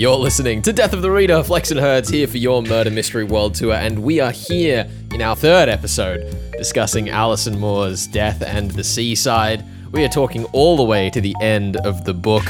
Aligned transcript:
You're 0.00 0.16
listening 0.16 0.62
to 0.62 0.72
Death 0.72 0.94
of 0.94 1.02
the 1.02 1.10
Reader. 1.10 1.42
Flex 1.42 1.70
and 1.70 1.78
Herds 1.78 2.08
here 2.08 2.26
for 2.26 2.38
your 2.38 2.62
Murder 2.62 2.90
Mystery 2.90 3.22
World 3.22 3.54
Tour, 3.54 3.74
and 3.74 4.02
we 4.02 4.18
are 4.18 4.30
here 4.30 4.88
in 5.12 5.20
our 5.20 5.36
third 5.36 5.68
episode 5.68 6.34
discussing 6.56 7.10
Alison 7.10 7.58
Moore's 7.60 8.06
Death 8.06 8.40
and 8.40 8.70
the 8.70 8.82
Seaside. 8.82 9.62
We 9.92 10.02
are 10.02 10.08
talking 10.08 10.46
all 10.54 10.78
the 10.78 10.84
way 10.84 11.10
to 11.10 11.20
the 11.20 11.36
end 11.42 11.76
of 11.76 12.06
the 12.06 12.14
book. 12.14 12.44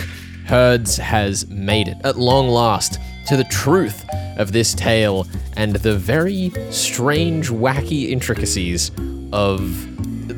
Herds 0.46 0.96
has 0.98 1.48
made 1.48 1.88
it 1.88 1.96
at 2.04 2.16
long 2.16 2.46
last 2.46 3.00
to 3.26 3.36
the 3.36 3.42
truth 3.42 4.08
of 4.36 4.52
this 4.52 4.72
tale 4.72 5.26
and 5.56 5.74
the 5.74 5.96
very 5.96 6.52
strange, 6.70 7.48
wacky 7.48 8.10
intricacies 8.10 8.92
of 9.32 9.58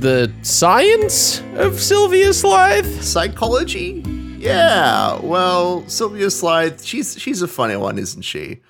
the 0.00 0.32
science 0.40 1.42
of 1.56 1.78
Sylvia 1.78 2.32
Slythe. 2.32 3.02
Psychology? 3.02 4.02
Yeah. 4.42 5.20
Well, 5.20 5.88
Sylvia 5.88 6.26
Slythe, 6.26 6.84
she's 6.84 7.18
she's 7.18 7.42
a 7.42 7.48
funny 7.48 7.76
one, 7.76 7.98
isn't 7.98 8.22
she? 8.22 8.60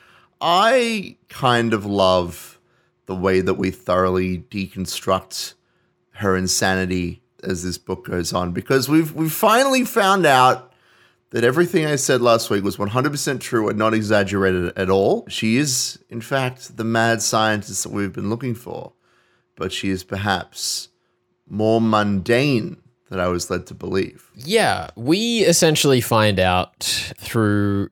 I 0.40 1.16
kind 1.28 1.72
of 1.72 1.86
love 1.86 2.60
the 3.06 3.14
way 3.14 3.40
that 3.40 3.54
we 3.54 3.70
thoroughly 3.70 4.38
deconstruct 4.50 5.54
her 6.12 6.36
insanity 6.36 7.22
as 7.42 7.64
this 7.64 7.78
book 7.78 8.04
goes 8.06 8.32
on 8.32 8.52
because 8.52 8.88
we've 8.88 9.12
we've 9.14 9.32
finally 9.32 9.84
found 9.84 10.26
out 10.26 10.72
that 11.30 11.44
everything 11.44 11.86
I 11.86 11.96
said 11.96 12.20
last 12.20 12.50
week 12.50 12.62
was 12.62 12.76
100% 12.76 13.40
true 13.40 13.68
and 13.68 13.78
not 13.78 13.94
exaggerated 13.94 14.76
at 14.76 14.90
all. 14.90 15.24
She 15.28 15.56
is, 15.56 15.98
in 16.10 16.20
fact, 16.20 16.76
the 16.76 16.84
mad 16.84 17.22
scientist 17.22 17.84
that 17.84 17.92
we've 17.92 18.12
been 18.12 18.28
looking 18.28 18.54
for, 18.54 18.92
but 19.56 19.72
she 19.72 19.88
is 19.88 20.04
perhaps 20.04 20.90
more 21.48 21.80
mundane 21.80 22.76
than 23.12 23.20
I 23.20 23.28
was 23.28 23.50
led 23.50 23.66
to 23.66 23.74
believe. 23.74 24.30
Yeah, 24.34 24.88
we 24.96 25.40
essentially 25.40 26.00
find 26.00 26.40
out 26.40 26.78
through 27.18 27.90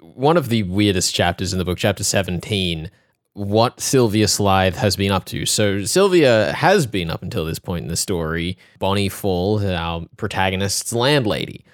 one 0.00 0.36
of 0.36 0.50
the 0.50 0.62
weirdest 0.62 1.12
chapters 1.12 1.52
in 1.52 1.58
the 1.58 1.64
book, 1.64 1.78
chapter 1.78 2.04
17, 2.04 2.88
what 3.32 3.80
Sylvia 3.80 4.26
Slythe 4.26 4.76
has 4.76 4.94
been 4.94 5.10
up 5.10 5.24
to. 5.26 5.46
So, 5.46 5.84
Sylvia 5.84 6.52
has 6.52 6.86
been, 6.86 7.10
up 7.10 7.24
until 7.24 7.44
this 7.44 7.58
point 7.58 7.82
in 7.82 7.88
the 7.88 7.96
story, 7.96 8.56
Bonnie 8.78 9.08
Fall, 9.08 9.66
our 9.66 10.06
protagonist's 10.16 10.92
landlady. 10.92 11.64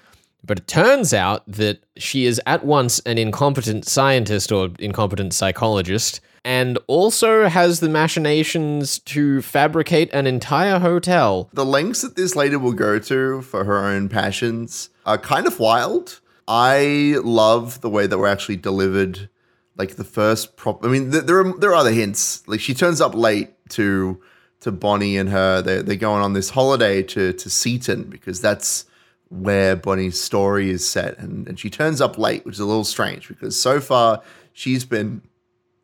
But 0.43 0.57
it 0.57 0.67
turns 0.67 1.13
out 1.13 1.43
that 1.45 1.83
she 1.97 2.25
is 2.25 2.41
at 2.47 2.65
once 2.65 2.99
an 3.01 3.19
incompetent 3.19 3.85
scientist 3.85 4.51
or 4.51 4.69
incompetent 4.79 5.35
psychologist 5.35 6.21
and 6.49 6.79
also 6.87 7.47
has 7.47 7.79
the 7.79 7.87
machinations 7.87 8.97
to 8.97 9.39
fabricate 9.43 10.11
an 10.11 10.25
entire 10.25 10.79
hotel. 10.79 11.47
The 11.53 11.63
lengths 11.63 12.01
that 12.01 12.15
this 12.15 12.35
lady 12.35 12.55
will 12.55 12.73
go 12.73 12.97
to 12.97 13.43
for 13.43 13.65
her 13.65 13.85
own 13.85 14.09
passions 14.09 14.89
are 15.05 15.19
kind 15.19 15.45
of 15.45 15.59
wild. 15.59 16.19
I 16.47 17.17
love 17.23 17.81
the 17.81 17.89
way 17.89 18.07
that 18.07 18.17
we're 18.17 18.25
actually 18.25 18.55
delivered. 18.55 19.29
Like 19.77 19.97
the 19.97 20.03
first 20.03 20.57
prop. 20.57 20.83
I 20.83 20.87
mean, 20.87 21.11
th- 21.11 21.25
there 21.25 21.39
are 21.39 21.57
there 21.59 21.69
are 21.69 21.75
other 21.75 21.91
hints. 21.91 22.45
Like 22.47 22.61
she 22.61 22.73
turns 22.73 22.99
up 22.99 23.13
late 23.13 23.51
to 23.69 24.19
to 24.61 24.71
Bonnie 24.71 25.17
and 25.17 25.29
her. 25.29 25.61
They're 25.61 25.83
they're 25.83 25.97
going 25.97 26.23
on 26.23 26.33
this 26.33 26.49
holiday 26.49 27.03
to 27.03 27.31
to 27.31 27.49
Seaton 27.49 28.05
because 28.05 28.41
that's 28.41 28.85
where 29.29 29.75
Bonnie's 29.75 30.19
story 30.19 30.71
is 30.71 30.89
set, 30.89 31.19
and 31.19 31.47
and 31.47 31.59
she 31.59 31.69
turns 31.69 32.01
up 32.01 32.17
late, 32.17 32.43
which 32.43 32.55
is 32.55 32.59
a 32.59 32.65
little 32.65 32.83
strange 32.83 33.27
because 33.27 33.57
so 33.57 33.79
far 33.79 34.23
she's 34.51 34.83
been 34.83 35.21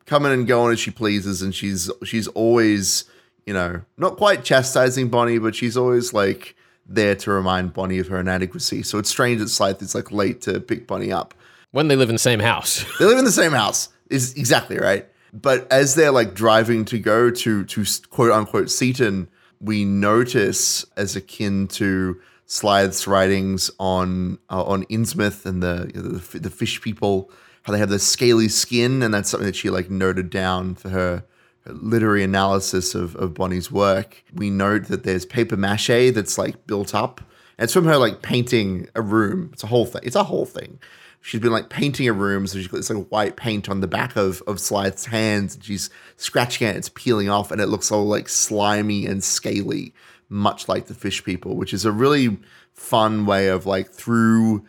coming 0.06 0.32
and 0.32 0.46
going 0.46 0.72
as 0.72 0.80
she 0.80 0.90
pleases, 0.90 1.42
and 1.42 1.54
she's 1.54 1.90
she's 2.04 2.28
always 2.28 3.04
you 3.44 3.52
know 3.52 3.82
not 3.98 4.16
quite 4.16 4.44
chastising 4.44 5.08
Bonnie, 5.08 5.38
but 5.38 5.54
she's 5.54 5.76
always 5.76 6.12
like 6.12 6.56
there 6.88 7.14
to 7.16 7.30
remind 7.30 7.72
Bonnie 7.72 7.98
of 7.98 8.08
her 8.08 8.20
inadequacy. 8.20 8.82
So 8.82 8.98
it's 8.98 9.10
strange 9.10 9.40
that 9.40 9.46
Slythe 9.46 9.82
is 9.82 9.94
like 9.94 10.12
late 10.12 10.40
to 10.42 10.60
pick 10.60 10.86
Bonnie 10.86 11.12
up. 11.12 11.34
When 11.72 11.88
they 11.88 11.96
live 11.96 12.08
in 12.08 12.14
the 12.14 12.20
same 12.20 12.40
house. 12.40 12.84
They 12.98 13.04
live 13.04 13.18
in 13.18 13.24
the 13.24 13.32
same 13.32 13.52
house. 13.52 13.88
Is 14.08 14.34
exactly 14.34 14.78
right. 14.78 15.06
But 15.32 15.70
as 15.70 15.96
they're 15.96 16.12
like 16.12 16.32
driving 16.32 16.84
to 16.86 16.98
go 16.98 17.30
to 17.30 17.64
to 17.64 17.84
quote 18.08 18.30
unquote 18.30 18.70
Seaton, 18.70 19.28
we 19.60 19.84
notice 19.84 20.84
as 20.96 21.16
akin 21.16 21.66
to 21.68 22.20
Slythe's 22.46 23.06
writings 23.06 23.70
on 23.78 24.38
uh, 24.48 24.62
on 24.62 24.84
Innsmouth 24.84 25.44
and 25.44 25.62
the, 25.62 25.90
the 25.92 26.38
the 26.38 26.50
fish 26.50 26.80
people, 26.80 27.30
how 27.66 27.72
they 27.72 27.80
have 27.80 27.88
the 27.88 27.98
scaly 27.98 28.48
skin, 28.48 29.02
and 29.02 29.12
that's 29.12 29.28
something 29.28 29.46
that 29.46 29.56
she 29.56 29.70
like 29.70 29.90
noted 29.90 30.30
down 30.30 30.76
for 30.76 30.88
her, 30.88 31.24
literary 31.66 32.22
analysis 32.22 32.94
of 32.94 33.16
of 33.16 33.34
Bonnie's 33.34 33.72
work. 33.72 34.22
We 34.32 34.50
note 34.50 34.84
that 34.84 35.02
there's 35.02 35.26
paper 35.26 35.56
mache 35.56 36.12
that's 36.14 36.38
like 36.38 36.68
built 36.68 36.94
up. 36.94 37.20
And 37.58 37.64
it's 37.64 37.72
from 37.72 37.86
her 37.86 37.96
like 37.96 38.22
painting 38.22 38.88
a 38.94 39.02
room. 39.02 39.50
It's 39.52 39.64
a 39.64 39.66
whole 39.66 39.84
thing. 39.84 40.02
It's 40.04 40.14
a 40.14 40.22
whole 40.22 40.46
thing. 40.46 40.78
She's 41.22 41.40
been 41.40 41.50
like 41.50 41.68
painting 41.68 42.06
a 42.06 42.12
room, 42.12 42.46
so 42.46 42.56
she's 42.56 42.68
got 42.68 42.76
this 42.76 42.88
like 42.88 43.08
white 43.08 43.36
paint 43.36 43.68
on 43.68 43.80
the 43.80 43.88
back 43.88 44.14
of 44.14 44.44
of 44.46 44.58
Slythe's 44.58 45.06
hands, 45.06 45.56
and 45.56 45.64
she's 45.64 45.90
scratching 46.18 46.68
it. 46.68 46.76
It's 46.76 46.88
peeling 46.90 47.28
off, 47.28 47.50
and 47.50 47.60
it 47.60 47.66
looks 47.66 47.90
all 47.90 48.06
like 48.06 48.28
slimy 48.28 49.06
and 49.06 49.24
scaly 49.24 49.92
much 50.28 50.68
like 50.68 50.86
the 50.86 50.94
fish 50.94 51.24
people, 51.24 51.56
which 51.56 51.74
is 51.74 51.84
a 51.84 51.90
really 51.90 52.38
fun 52.74 53.26
way 53.26 53.48
of 53.48 53.66
like 53.66 53.90
through 53.90 54.64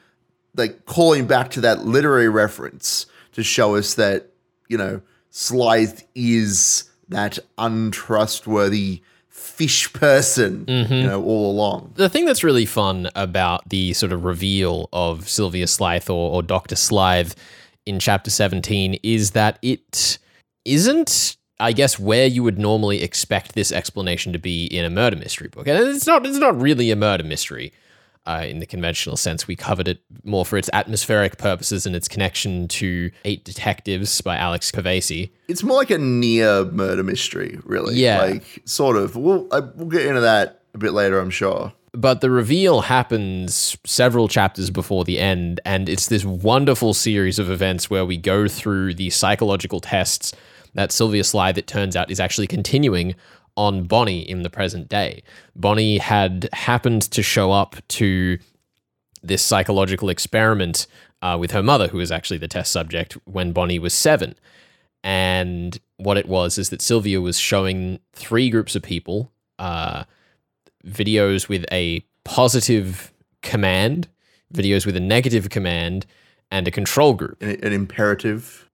like 0.57 0.85
calling 0.85 1.28
back 1.28 1.51
to 1.51 1.62
that 1.62 1.85
literary 1.85 2.29
reference 2.29 3.06
to 3.34 3.44
show 3.44 3.75
us 3.75 3.94
that, 3.94 4.31
you 4.68 4.78
know, 4.78 5.01
Slythe 5.31 6.03
is 6.16 6.90
that 7.09 7.40
untrustworthy 7.57 9.01
fish 9.29 9.91
person, 9.94 10.66
you 10.68 10.84
mm-hmm. 10.84 11.07
know, 11.07 11.23
all 11.23 11.51
along. 11.51 11.94
The 11.95 12.09
thing 12.09 12.25
that's 12.25 12.44
really 12.44 12.66
fun 12.66 13.09
about 13.16 13.69
the 13.69 13.94
sort 13.94 14.12
of 14.12 14.25
reveal 14.25 14.90
of 14.91 15.29
Sylvia 15.29 15.66
Slythe 15.66 16.09
or, 16.09 16.34
or 16.34 16.44
Dr. 16.44 16.75
Slythe 16.75 17.34
in 17.85 18.00
chapter 18.00 18.29
17 18.29 19.00
is 19.03 19.31
that 19.31 19.59
it 19.62 20.18
isn't 20.66 21.38
I 21.59 21.72
guess 21.72 21.97
where 21.97 22.28
you 22.28 22.44
would 22.44 22.59
normally 22.59 23.01
expect 23.01 23.56
this 23.56 23.72
explanation 23.72 24.31
to 24.34 24.39
be 24.39 24.66
in 24.66 24.85
a 24.85 24.91
murder 24.91 25.16
mystery 25.16 25.47
book. 25.47 25.68
And 25.68 25.79
it's 25.79 26.06
not 26.06 26.25
it's 26.25 26.38
not 26.38 26.59
really 26.59 26.91
a 26.91 26.95
murder 26.95 27.24
mystery 27.24 27.74
uh, 28.27 28.45
in 28.45 28.59
the 28.59 28.65
conventional 28.65 29.17
sense. 29.17 29.47
We 29.47 29.55
covered 29.55 29.88
it 29.88 29.99
more 30.23 30.45
for 30.45 30.57
its 30.57 30.69
atmospheric 30.73 31.38
purposes 31.38 31.85
and 31.85 31.95
its 31.95 32.07
connection 32.07 32.67
to 32.67 33.09
Eight 33.25 33.43
Detectives 33.45 34.21
by 34.21 34.35
Alex 34.35 34.71
Pavesi. 34.71 35.31
It's 35.47 35.63
more 35.63 35.77
like 35.77 35.91
a 35.91 35.97
near 35.97 36.65
murder 36.65 37.03
mystery, 37.03 37.59
really. 37.63 37.95
Yeah. 37.95 38.21
Like, 38.21 38.61
sort 38.65 38.97
of. 38.97 39.15
We'll, 39.15 39.47
I, 39.51 39.61
we'll 39.61 39.88
get 39.88 40.05
into 40.05 40.21
that 40.21 40.61
a 40.73 40.77
bit 40.77 40.93
later, 40.93 41.19
I'm 41.19 41.29
sure. 41.29 41.73
But 41.93 42.21
the 42.21 42.29
reveal 42.29 42.81
happens 42.81 43.75
several 43.85 44.27
chapters 44.27 44.69
before 44.69 45.03
the 45.03 45.17
end, 45.17 45.61
and 45.65 45.89
it's 45.89 46.07
this 46.07 46.23
wonderful 46.23 46.94
series 46.94 47.39
of 47.39 47.49
events 47.49 47.89
where 47.89 48.05
we 48.05 48.17
go 48.17 48.47
through 48.47 48.94
the 48.94 49.09
psychological 49.09 49.79
tests 49.79 50.33
that 50.75 50.91
Sylvia 50.91 51.23
Slythe, 51.23 51.55
that 51.55 51.65
turns 51.65 51.95
out, 51.95 52.11
is 52.11 52.19
actually 52.19 52.45
continuing 52.45 53.15
on 53.57 53.84
Bonnie 53.84 54.22
in 54.22 54.44
the 54.44 54.50
present 54.50 54.88
day. 54.88 55.23
Bonnie 55.56 55.97
had 55.97 56.47
happened 56.53 57.01
to 57.01 57.22
show 57.22 57.51
up 57.51 57.75
to 57.90 58.38
this 59.22 59.41
psychological 59.41 60.09
experiment 60.09 60.88
uh, 61.22 61.35
with 61.40 61.51
her 61.51 61.63
mother, 61.63 61.88
who 61.88 61.97
was 61.97 62.12
actually 62.12 62.38
the 62.38 62.47
test 62.47 62.72
subject 62.72 63.18
when 63.25 63.51
Bonnie 63.51 63.79
was 63.79 63.94
seven. 63.94 64.35
And 65.03 65.79
what 65.97 66.18
it 66.18 66.28
was 66.28 66.57
is 66.57 66.69
that 66.69 66.81
Sylvia 66.81 67.19
was 67.19 67.40
showing 67.40 68.00
three 68.13 68.50
groups 68.50 68.75
of 68.75 68.84
people 68.84 69.31
uh, 69.57 70.03
videos 70.85 71.50
with 71.50 71.66
a 71.72 72.06
positive 72.24 73.12
command, 73.41 74.07
videos 74.53 74.85
with 74.85 74.95
a 74.95 75.00
negative 75.00 75.50
command, 75.50 76.06
and 76.51 76.68
a 76.68 76.72
control 76.72 77.13
group 77.13 77.41
An, 77.41 77.57
an 77.63 77.74
imperative. 77.74 78.66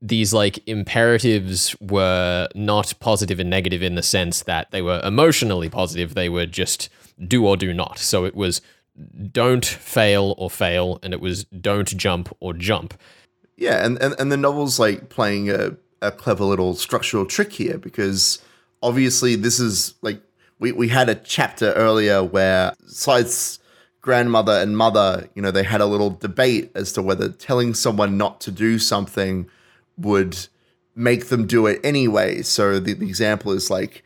These 0.00 0.32
like 0.32 0.66
imperatives 0.66 1.76
were 1.80 2.48
not 2.54 2.94
positive 3.00 3.38
and 3.38 3.50
negative 3.50 3.82
in 3.82 3.94
the 3.94 4.02
sense 4.02 4.42
that 4.44 4.70
they 4.70 4.82
were 4.82 5.00
emotionally 5.04 5.68
positive. 5.68 6.14
They 6.14 6.28
were 6.28 6.46
just 6.46 6.88
do 7.26 7.46
or 7.46 7.56
do 7.56 7.72
not. 7.72 7.98
So 7.98 8.24
it 8.24 8.34
was 8.34 8.60
don't 9.30 9.64
fail 9.64 10.34
or 10.38 10.48
fail, 10.48 10.98
and 11.02 11.12
it 11.12 11.20
was 11.20 11.44
don't 11.44 11.88
jump 11.96 12.34
or 12.40 12.54
jump. 12.54 12.94
Yeah, 13.56 13.84
and, 13.84 14.00
and, 14.02 14.14
and 14.18 14.32
the 14.32 14.36
novel's 14.36 14.78
like 14.78 15.08
playing 15.08 15.50
a, 15.50 15.76
a 16.02 16.10
clever 16.10 16.44
little 16.44 16.74
structural 16.74 17.26
trick 17.26 17.52
here 17.52 17.78
because 17.78 18.42
obviously 18.82 19.34
this 19.34 19.58
is 19.58 19.94
like 20.02 20.20
we, 20.58 20.72
we 20.72 20.88
had 20.88 21.08
a 21.08 21.14
chapter 21.14 21.72
earlier 21.72 22.22
where 22.22 22.72
Slythe's 22.86 23.58
grandmother 24.00 24.52
and 24.52 24.76
mother, 24.76 25.28
you 25.34 25.42
know, 25.42 25.50
they 25.50 25.62
had 25.62 25.80
a 25.80 25.86
little 25.86 26.10
debate 26.10 26.70
as 26.74 26.92
to 26.92 27.02
whether 27.02 27.28
telling 27.28 27.74
someone 27.74 28.16
not 28.16 28.40
to 28.40 28.50
do 28.50 28.78
something 28.78 29.50
would 29.98 30.36
make 30.94 31.26
them 31.26 31.46
do 31.46 31.66
it 31.66 31.80
anyway. 31.84 32.42
So 32.42 32.78
the, 32.80 32.94
the 32.94 33.06
example 33.06 33.52
is 33.52 33.70
like 33.70 34.02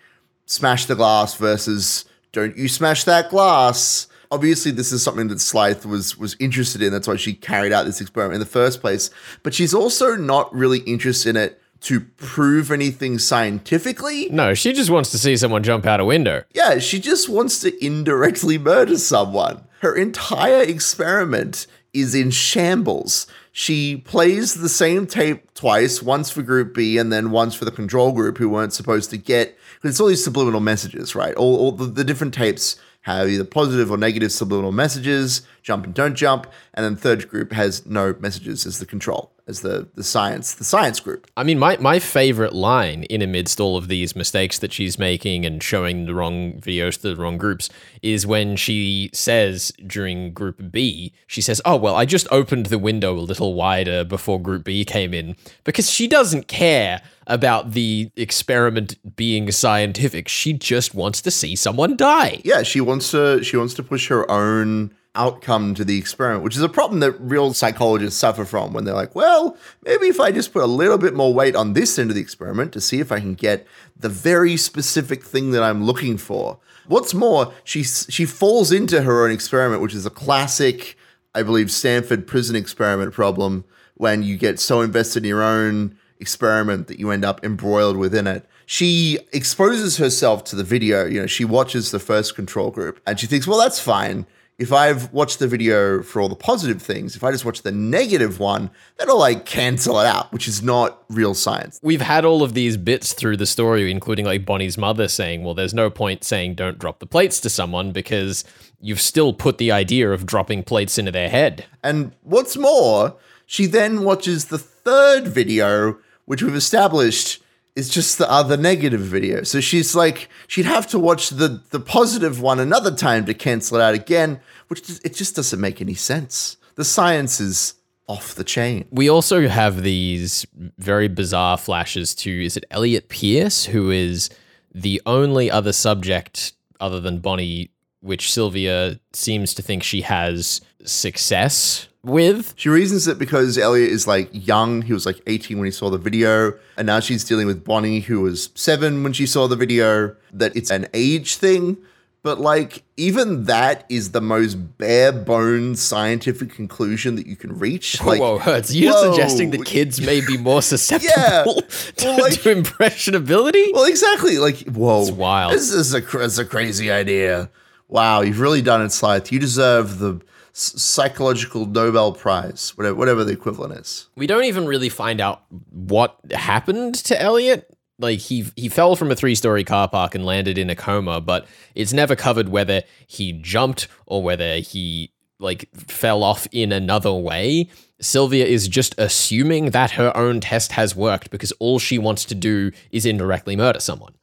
smash 0.46 0.86
the 0.86 0.96
glass 0.96 1.36
versus 1.36 2.04
don't 2.32 2.56
you 2.56 2.68
smash 2.68 3.04
that 3.04 3.30
glass. 3.30 4.06
Obviously, 4.32 4.70
this 4.70 4.92
is 4.92 5.02
something 5.02 5.26
that 5.28 5.40
Slythe 5.40 5.84
was 5.84 6.16
was 6.16 6.36
interested 6.38 6.82
in. 6.82 6.92
That's 6.92 7.08
why 7.08 7.16
she 7.16 7.34
carried 7.34 7.72
out 7.72 7.84
this 7.84 8.00
experiment 8.00 8.34
in 8.34 8.40
the 8.40 8.46
first 8.46 8.80
place. 8.80 9.10
But 9.42 9.54
she's 9.54 9.74
also 9.74 10.14
not 10.14 10.54
really 10.54 10.80
interested 10.80 11.30
in 11.30 11.36
it 11.36 11.60
to 11.82 12.00
prove 12.00 12.70
anything 12.70 13.18
scientifically. 13.18 14.28
No, 14.28 14.54
she 14.54 14.72
just 14.72 14.90
wants 14.90 15.10
to 15.12 15.18
see 15.18 15.36
someone 15.36 15.62
jump 15.62 15.86
out 15.86 15.98
a 15.98 16.04
window. 16.04 16.44
Yeah, 16.52 16.78
she 16.78 17.00
just 17.00 17.28
wants 17.28 17.60
to 17.60 17.84
indirectly 17.84 18.58
murder 18.58 18.98
someone. 18.98 19.64
Her 19.80 19.96
entire 19.96 20.62
experiment 20.62 21.66
is 21.92 22.14
in 22.14 22.30
shambles. 22.30 23.26
She 23.52 23.96
plays 23.96 24.54
the 24.54 24.68
same 24.68 25.06
tape 25.06 25.52
twice, 25.54 26.02
once 26.02 26.30
for 26.30 26.42
Group 26.42 26.74
B 26.74 26.98
and 26.98 27.12
then 27.12 27.30
once 27.30 27.54
for 27.54 27.64
the 27.64 27.70
control 27.70 28.12
group 28.12 28.38
who 28.38 28.48
weren't 28.48 28.72
supposed 28.72 29.10
to 29.10 29.16
get. 29.16 29.58
Because 29.76 29.90
it's 29.90 30.00
all 30.00 30.06
these 30.06 30.22
subliminal 30.22 30.60
messages, 30.60 31.14
right? 31.14 31.34
All, 31.34 31.56
all 31.56 31.72
the, 31.72 31.86
the 31.86 32.04
different 32.04 32.34
tapes 32.34 32.80
have 33.02 33.28
either 33.28 33.44
positive 33.44 33.90
or 33.90 33.96
negative 33.96 34.30
subliminal 34.30 34.72
messages, 34.72 35.42
jump 35.62 35.84
and 35.84 35.94
don't 35.94 36.14
jump, 36.14 36.46
and 36.74 36.84
then 36.84 36.96
third 36.96 37.28
group 37.28 37.52
has 37.52 37.84
no 37.86 38.14
messages 38.20 38.66
as 38.66 38.78
the 38.78 38.86
control, 38.86 39.32
as 39.46 39.60
the 39.60 39.88
the 39.94 40.04
science, 40.04 40.54
the 40.54 40.64
science 40.64 41.00
group. 41.00 41.30
I 41.36 41.42
mean, 41.42 41.58
my, 41.58 41.76
my 41.78 41.98
favorite 41.98 42.52
line 42.52 43.04
in 43.04 43.22
amidst 43.22 43.60
all 43.60 43.76
of 43.76 43.88
these 43.88 44.16
mistakes 44.16 44.58
that 44.58 44.72
she's 44.72 44.98
making 44.98 45.44
and 45.44 45.62
showing 45.62 46.06
the 46.06 46.14
wrong 46.14 46.54
videos 46.60 47.00
to 47.02 47.14
the 47.14 47.16
wrong 47.16 47.38
groups 47.38 47.68
is 48.02 48.26
when 48.26 48.56
she 48.56 49.10
says 49.12 49.72
during 49.86 50.32
group 50.32 50.70
B, 50.70 51.12
she 51.26 51.40
says, 51.40 51.60
Oh, 51.64 51.76
well, 51.76 51.96
I 51.96 52.04
just 52.04 52.26
opened 52.30 52.66
the 52.66 52.78
window 52.78 53.14
a 53.14 53.20
little 53.20 53.54
wider 53.54 54.04
before 54.04 54.40
group 54.40 54.64
B 54.64 54.84
came 54.84 55.14
in 55.14 55.36
because 55.64 55.90
she 55.90 56.06
doesn't 56.06 56.48
care 56.48 57.02
about 57.26 57.72
the 57.72 58.10
experiment 58.16 58.96
being 59.16 59.50
scientific. 59.52 60.28
She 60.28 60.52
just 60.52 60.94
wants 60.94 61.22
to 61.22 61.30
see 61.30 61.54
someone 61.54 61.96
die. 61.96 62.40
Yeah, 62.44 62.62
she 62.62 62.80
wants 62.80 63.12
to 63.12 63.42
she 63.42 63.56
wants 63.56 63.74
to 63.74 63.82
push 63.82 64.08
her 64.08 64.28
own 64.30 64.92
outcome 65.14 65.74
to 65.74 65.84
the 65.84 65.98
experiment, 65.98 66.44
which 66.44 66.56
is 66.56 66.62
a 66.62 66.68
problem 66.68 67.00
that 67.00 67.12
real 67.20 67.52
psychologists 67.52 68.18
suffer 68.18 68.44
from 68.44 68.72
when 68.72 68.84
they're 68.84 68.94
like, 68.94 69.14
well, 69.14 69.56
maybe 69.84 70.06
if 70.06 70.20
I 70.20 70.30
just 70.30 70.52
put 70.52 70.62
a 70.62 70.66
little 70.66 70.98
bit 70.98 71.14
more 71.14 71.34
weight 71.34 71.56
on 71.56 71.72
this 71.72 71.98
end 71.98 72.10
of 72.10 72.14
the 72.14 72.22
experiment 72.22 72.72
to 72.72 72.80
see 72.80 73.00
if 73.00 73.10
I 73.10 73.18
can 73.18 73.34
get 73.34 73.66
the 73.96 74.08
very 74.08 74.56
specific 74.56 75.24
thing 75.24 75.50
that 75.50 75.62
I'm 75.62 75.84
looking 75.84 76.16
for. 76.16 76.58
What's 76.86 77.14
more, 77.14 77.52
she 77.64 77.82
she 77.82 78.24
falls 78.24 78.72
into 78.72 79.02
her 79.02 79.24
own 79.24 79.30
experiment, 79.30 79.82
which 79.82 79.94
is 79.94 80.06
a 80.06 80.10
classic, 80.10 80.96
I 81.34 81.42
believe, 81.42 81.70
Stanford 81.70 82.26
prison 82.26 82.56
experiment 82.56 83.12
problem 83.12 83.64
when 83.94 84.22
you 84.22 84.36
get 84.36 84.58
so 84.58 84.80
invested 84.80 85.24
in 85.24 85.28
your 85.28 85.42
own 85.42 85.96
experiment 86.20 86.86
that 86.86 86.98
you 87.00 87.10
end 87.10 87.24
up 87.24 87.44
embroiled 87.44 87.96
within 87.96 88.26
it. 88.26 88.46
She 88.66 89.18
exposes 89.32 89.96
herself 89.96 90.44
to 90.44 90.56
the 90.56 90.64
video. 90.64 91.04
You 91.04 91.22
know, 91.22 91.26
she 91.26 91.44
watches 91.44 91.90
the 91.90 91.98
first 91.98 92.36
control 92.36 92.70
group 92.70 93.00
and 93.06 93.18
she 93.18 93.26
thinks, 93.26 93.46
well, 93.46 93.58
that's 93.58 93.80
fine. 93.80 94.26
If 94.60 94.74
I've 94.74 95.10
watched 95.10 95.38
the 95.38 95.48
video 95.48 96.02
for 96.02 96.20
all 96.20 96.28
the 96.28 96.36
positive 96.36 96.82
things, 96.82 97.16
if 97.16 97.24
I 97.24 97.32
just 97.32 97.46
watch 97.46 97.62
the 97.62 97.72
negative 97.72 98.38
one, 98.38 98.70
that'll 98.98 99.18
like 99.18 99.46
cancel 99.46 99.98
it 100.00 100.06
out, 100.06 100.30
which 100.34 100.46
is 100.46 100.62
not 100.62 101.02
real 101.08 101.32
science. 101.32 101.80
We've 101.82 102.02
had 102.02 102.26
all 102.26 102.42
of 102.42 102.52
these 102.52 102.76
bits 102.76 103.14
through 103.14 103.38
the 103.38 103.46
story, 103.46 103.90
including 103.90 104.26
like 104.26 104.44
Bonnie's 104.44 104.76
mother 104.76 105.08
saying, 105.08 105.44
well, 105.44 105.54
there's 105.54 105.72
no 105.72 105.88
point 105.88 106.24
saying 106.24 106.56
don't 106.56 106.78
drop 106.78 106.98
the 106.98 107.06
plates 107.06 107.40
to 107.40 107.48
someone 107.48 107.92
because 107.92 108.44
you've 108.82 109.00
still 109.00 109.32
put 109.32 109.56
the 109.56 109.72
idea 109.72 110.12
of 110.12 110.26
dropping 110.26 110.62
plates 110.62 110.98
into 110.98 111.10
their 111.10 111.30
head. 111.30 111.64
And 111.82 112.12
what's 112.22 112.58
more, 112.58 113.16
she 113.46 113.64
then 113.64 114.04
watches 114.04 114.44
the 114.44 114.58
third 114.58 115.26
video 115.26 115.96
which 116.26 116.42
we've 116.42 116.54
established 116.54 117.42
is 117.80 117.88
just 117.88 118.18
the 118.18 118.30
other 118.30 118.58
negative 118.58 119.00
video. 119.00 119.42
So 119.42 119.60
she's 119.60 119.94
like, 119.94 120.28
she'd 120.46 120.66
have 120.66 120.86
to 120.88 120.98
watch 120.98 121.30
the 121.30 121.62
the 121.70 121.80
positive 121.80 122.40
one 122.40 122.60
another 122.60 122.94
time 122.94 123.24
to 123.24 123.34
cancel 123.34 123.78
it 123.78 123.82
out 123.82 123.94
again, 123.94 124.40
which 124.68 124.86
just, 124.86 125.04
it 125.04 125.14
just 125.14 125.34
doesn't 125.34 125.60
make 125.60 125.80
any 125.80 125.94
sense. 125.94 126.58
The 126.74 126.84
science 126.84 127.40
is 127.40 127.74
off 128.06 128.34
the 128.34 128.44
chain. 128.44 128.86
We 128.90 129.08
also 129.08 129.48
have 129.48 129.82
these 129.82 130.46
very 130.78 131.08
bizarre 131.08 131.56
flashes 131.56 132.14
to 132.16 132.44
is 132.44 132.56
it 132.56 132.64
Elliot 132.70 133.08
Pierce 133.08 133.64
who 133.64 133.90
is 133.90 134.28
the 134.74 135.00
only 135.06 135.50
other 135.50 135.72
subject 135.72 136.52
other 136.80 137.00
than 137.00 137.20
Bonnie 137.20 137.70
which 138.00 138.32
Sylvia 138.32 138.98
seems 139.12 139.54
to 139.54 139.62
think 139.62 139.82
she 139.82 140.02
has 140.02 140.60
success 140.84 141.88
with. 142.02 142.54
She 142.56 142.68
reasons 142.68 143.06
it 143.06 143.18
because 143.18 143.58
Elliot 143.58 143.90
is 143.90 144.06
like 144.06 144.28
young. 144.32 144.82
He 144.82 144.92
was 144.92 145.06
like 145.06 145.20
18 145.26 145.58
when 145.58 145.66
he 145.66 145.70
saw 145.70 145.90
the 145.90 145.98
video. 145.98 146.54
And 146.76 146.86
now 146.86 147.00
she's 147.00 147.24
dealing 147.24 147.46
with 147.46 147.64
Bonnie, 147.64 148.00
who 148.00 148.20
was 148.20 148.50
seven 148.54 149.02
when 149.02 149.12
she 149.12 149.26
saw 149.26 149.46
the 149.46 149.56
video, 149.56 150.16
that 150.32 150.56
it's 150.56 150.70
an 150.70 150.88
age 150.94 151.36
thing. 151.36 151.76
But 152.22 152.38
like, 152.38 152.82
even 152.98 153.44
that 153.44 153.86
is 153.88 154.12
the 154.12 154.20
most 154.20 154.54
bare 154.76 155.10
bones 155.10 155.80
scientific 155.80 156.50
conclusion 156.50 157.14
that 157.16 157.26
you 157.26 157.34
can 157.34 157.58
reach. 157.58 158.02
Like, 158.02 158.20
whoa, 158.20 158.38
Hertz, 158.38 158.74
you're 158.74 158.92
whoa. 158.92 159.10
suggesting 159.10 159.50
that 159.52 159.64
kids 159.64 160.02
may 160.02 160.20
be 160.20 160.36
more 160.36 160.60
susceptible 160.62 161.08
yeah. 161.16 161.42
to, 161.96 162.06
well, 162.06 162.20
like, 162.20 162.42
to, 162.42 162.50
impressionability? 162.50 163.72
Well, 163.72 163.84
exactly. 163.84 164.38
Like, 164.38 164.58
whoa. 164.66 165.00
It's 165.00 165.10
wild. 165.10 165.54
This 165.54 165.70
is 165.70 165.94
a, 165.94 166.00
this 166.00 166.32
is 166.32 166.38
a 166.38 166.44
crazy 166.44 166.90
idea. 166.90 167.48
Wow, 167.90 168.20
you've 168.20 168.38
really 168.38 168.62
done 168.62 168.82
it, 168.82 168.92
Slythe. 168.92 169.30
You 169.32 169.40
deserve 169.40 169.98
the 169.98 170.20
psychological 170.52 171.66
Nobel 171.66 172.12
Prize, 172.12 172.72
whatever, 172.76 172.94
whatever 172.94 173.24
the 173.24 173.32
equivalent 173.32 173.78
is. 173.78 174.08
We 174.14 174.28
don't 174.28 174.44
even 174.44 174.66
really 174.66 174.88
find 174.88 175.20
out 175.20 175.42
what 175.70 176.16
happened 176.32 176.94
to 177.06 177.20
Elliot. 177.20 177.68
Like 177.98 178.20
he 178.20 178.46
he 178.56 178.68
fell 178.68 178.96
from 178.96 179.10
a 179.10 179.16
three 179.16 179.34
story 179.34 179.64
car 179.64 179.88
park 179.88 180.14
and 180.14 180.24
landed 180.24 180.56
in 180.56 180.70
a 180.70 180.76
coma, 180.76 181.20
but 181.20 181.46
it's 181.74 181.92
never 181.92 182.16
covered 182.16 182.48
whether 182.48 182.82
he 183.06 183.32
jumped 183.32 183.88
or 184.06 184.22
whether 184.22 184.56
he 184.58 185.12
like 185.38 185.68
fell 185.74 186.22
off 186.22 186.46
in 186.52 186.72
another 186.72 187.12
way. 187.12 187.68
Sylvia 188.00 188.46
is 188.46 188.68
just 188.68 188.94
assuming 188.98 189.72
that 189.72 189.92
her 189.92 190.16
own 190.16 190.40
test 190.40 190.72
has 190.72 190.96
worked 190.96 191.30
because 191.30 191.52
all 191.58 191.78
she 191.78 191.98
wants 191.98 192.24
to 192.26 192.34
do 192.34 192.70
is 192.90 193.04
indirectly 193.04 193.56
murder 193.56 193.80
someone. 193.80 194.14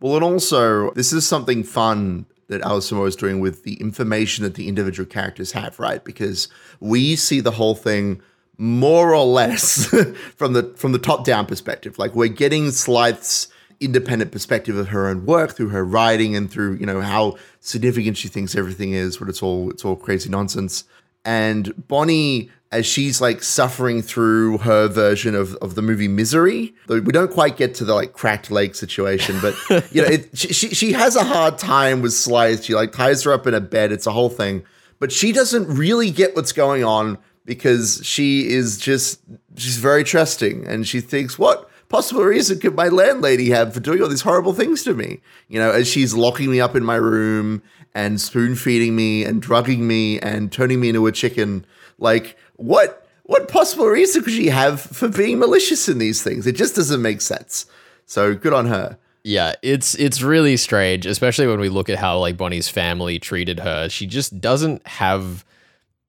Well, 0.00 0.16
and 0.16 0.24
also, 0.24 0.90
this 0.92 1.12
is 1.12 1.26
something 1.26 1.62
fun 1.62 2.26
that 2.50 2.92
Moore 2.92 3.06
is 3.06 3.16
doing 3.16 3.40
with 3.40 3.62
the 3.62 3.74
information 3.74 4.44
that 4.44 4.54
the 4.54 4.68
individual 4.68 5.08
characters 5.08 5.52
have, 5.52 5.78
right? 5.78 6.04
Because 6.04 6.48
we 6.80 7.16
see 7.16 7.40
the 7.40 7.52
whole 7.52 7.74
thing 7.74 8.20
more 8.58 9.14
or 9.14 9.24
less 9.24 9.86
from 10.36 10.52
the 10.52 10.74
from 10.76 10.92
the 10.92 10.98
top 10.98 11.24
down 11.24 11.46
perspective. 11.46 11.98
Like 11.98 12.14
we're 12.14 12.28
getting 12.28 12.66
Slythe's 12.66 13.48
independent 13.80 14.30
perspective 14.30 14.76
of 14.76 14.88
her 14.88 15.08
own 15.08 15.24
work 15.24 15.52
through 15.52 15.70
her 15.70 15.82
writing 15.82 16.36
and 16.36 16.50
through 16.50 16.76
you 16.76 16.84
know 16.84 17.00
how 17.00 17.36
significant 17.60 18.18
she 18.18 18.28
thinks 18.28 18.54
everything 18.54 18.92
is, 18.92 19.16
but 19.16 19.28
it's 19.28 19.42
all 19.42 19.70
it's 19.70 19.84
all 19.84 19.96
crazy 19.96 20.28
nonsense. 20.28 20.84
And 21.24 21.86
Bonnie 21.88 22.50
as 22.72 22.86
she's 22.86 23.20
like 23.20 23.42
suffering 23.42 24.00
through 24.00 24.58
her 24.58 24.86
version 24.86 25.34
of, 25.34 25.54
of 25.56 25.74
the 25.74 25.82
movie 25.82 26.06
Misery. 26.06 26.74
We 26.88 27.00
don't 27.00 27.30
quite 27.30 27.56
get 27.56 27.74
to 27.76 27.84
the 27.84 27.94
like 27.94 28.12
cracked 28.12 28.50
leg 28.50 28.74
situation, 28.74 29.38
but 29.40 29.54
you 29.92 30.02
know, 30.02 30.08
it, 30.08 30.36
she 30.36 30.52
she 30.52 30.92
has 30.92 31.16
a 31.16 31.24
hard 31.24 31.58
time 31.58 32.00
with 32.00 32.12
Slythe. 32.12 32.62
She 32.62 32.74
like 32.74 32.92
ties 32.92 33.24
her 33.24 33.32
up 33.32 33.46
in 33.46 33.54
a 33.54 33.60
bed. 33.60 33.92
It's 33.92 34.06
a 34.06 34.12
whole 34.12 34.30
thing, 34.30 34.64
but 34.98 35.10
she 35.10 35.32
doesn't 35.32 35.66
really 35.66 36.10
get 36.10 36.36
what's 36.36 36.52
going 36.52 36.84
on 36.84 37.18
because 37.44 38.00
she 38.04 38.48
is 38.48 38.78
just 38.78 39.20
she's 39.56 39.78
very 39.78 40.04
trusting 40.04 40.66
and 40.66 40.86
she 40.86 41.00
thinks 41.00 41.38
what 41.38 41.68
possible 41.88 42.22
reason 42.22 42.60
could 42.60 42.76
my 42.76 42.86
landlady 42.86 43.50
have 43.50 43.74
for 43.74 43.80
doing 43.80 44.00
all 44.00 44.08
these 44.08 44.22
horrible 44.22 44.52
things 44.52 44.84
to 44.84 44.94
me? 44.94 45.20
You 45.48 45.58
know, 45.58 45.72
as 45.72 45.88
she's 45.88 46.14
locking 46.14 46.50
me 46.50 46.60
up 46.60 46.76
in 46.76 46.84
my 46.84 46.94
room 46.94 47.62
and 47.94 48.20
spoon 48.20 48.54
feeding 48.54 48.94
me 48.96 49.24
and 49.24 49.42
drugging 49.42 49.86
me 49.86 50.18
and 50.20 50.50
turning 50.50 50.80
me 50.80 50.90
into 50.90 51.06
a 51.06 51.12
chicken. 51.12 51.66
Like, 51.98 52.36
what 52.60 53.06
what 53.24 53.48
possible 53.48 53.86
reason 53.86 54.22
could 54.22 54.32
she 54.32 54.48
have 54.48 54.80
for 54.80 55.08
being 55.08 55.38
malicious 55.38 55.88
in 55.88 55.98
these 55.98 56.22
things? 56.22 56.46
It 56.46 56.56
just 56.56 56.74
doesn't 56.74 57.00
make 57.00 57.20
sense. 57.20 57.66
So 58.06 58.34
good 58.34 58.52
on 58.52 58.66
her. 58.66 58.98
Yeah, 59.22 59.54
it's 59.62 59.94
it's 59.96 60.22
really 60.22 60.56
strange, 60.56 61.06
especially 61.06 61.46
when 61.46 61.60
we 61.60 61.68
look 61.68 61.88
at 61.88 61.98
how 61.98 62.18
like 62.18 62.36
Bonnie's 62.36 62.68
family 62.68 63.18
treated 63.18 63.60
her. 63.60 63.88
She 63.88 64.06
just 64.06 64.40
doesn't 64.40 64.86
have 64.86 65.44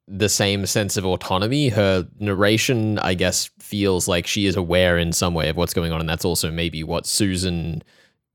the 0.08 0.28
same 0.28 0.66
sense 0.66 0.96
of 0.96 1.04
autonomy. 1.04 1.68
Her 1.68 2.08
narration, 2.18 2.98
I 2.98 3.14
guess, 3.14 3.50
feels 3.58 4.08
like 4.08 4.26
she 4.26 4.46
is 4.46 4.56
aware 4.56 4.98
in 4.98 5.12
some 5.12 5.34
way 5.34 5.48
of 5.48 5.56
what's 5.56 5.74
going 5.74 5.92
on, 5.92 6.00
and 6.00 6.08
that's 6.08 6.24
also 6.24 6.50
maybe 6.50 6.82
what 6.82 7.06
Susan 7.06 7.82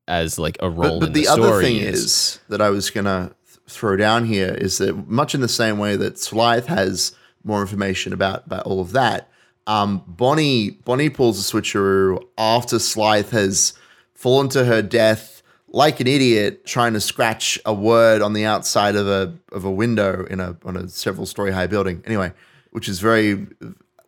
as 0.07 0.39
like 0.39 0.57
a 0.61 0.69
role. 0.69 0.99
But, 0.99 1.07
but 1.07 1.13
the, 1.13 1.23
the 1.23 1.27
other 1.27 1.61
thing 1.61 1.77
is. 1.77 2.03
is 2.03 2.39
that 2.49 2.61
I 2.61 2.69
was 2.69 2.89
gonna 2.89 3.31
throw 3.67 3.97
down 3.97 4.25
here 4.25 4.53
is 4.53 4.77
that 4.77 5.09
much 5.09 5.35
in 5.35 5.41
the 5.41 5.49
same 5.49 5.77
way 5.77 5.97
that 5.97 6.13
Slythe 6.17 6.67
has 6.67 7.13
more 7.47 7.61
information 7.61 8.13
about 8.13 8.45
about 8.45 8.65
all 8.65 8.79
of 8.79 8.91
that. 8.91 9.29
Um, 9.65 10.03
Bonnie 10.07 10.71
Bonnie 10.71 11.09
pulls 11.09 11.39
a 11.39 11.53
switcheroo 11.53 12.23
after 12.37 12.77
Slythe 12.77 13.29
has 13.29 13.73
fallen 14.13 14.49
to 14.49 14.65
her 14.65 14.81
death 14.81 15.37
like 15.69 15.99
an 15.99 16.07
idiot, 16.07 16.65
trying 16.65 16.93
to 16.93 17.01
scratch 17.01 17.59
a 17.65 17.73
word 17.73 18.21
on 18.21 18.33
the 18.33 18.45
outside 18.45 18.95
of 18.95 19.07
a 19.07 19.33
of 19.51 19.65
a 19.65 19.71
window 19.71 20.25
in 20.25 20.39
a 20.39 20.57
on 20.63 20.77
a 20.77 20.87
several 20.87 21.25
story 21.25 21.51
high 21.51 21.67
building. 21.67 22.03
Anyway, 22.05 22.33
which 22.71 22.87
is 22.87 22.99
very. 22.99 23.47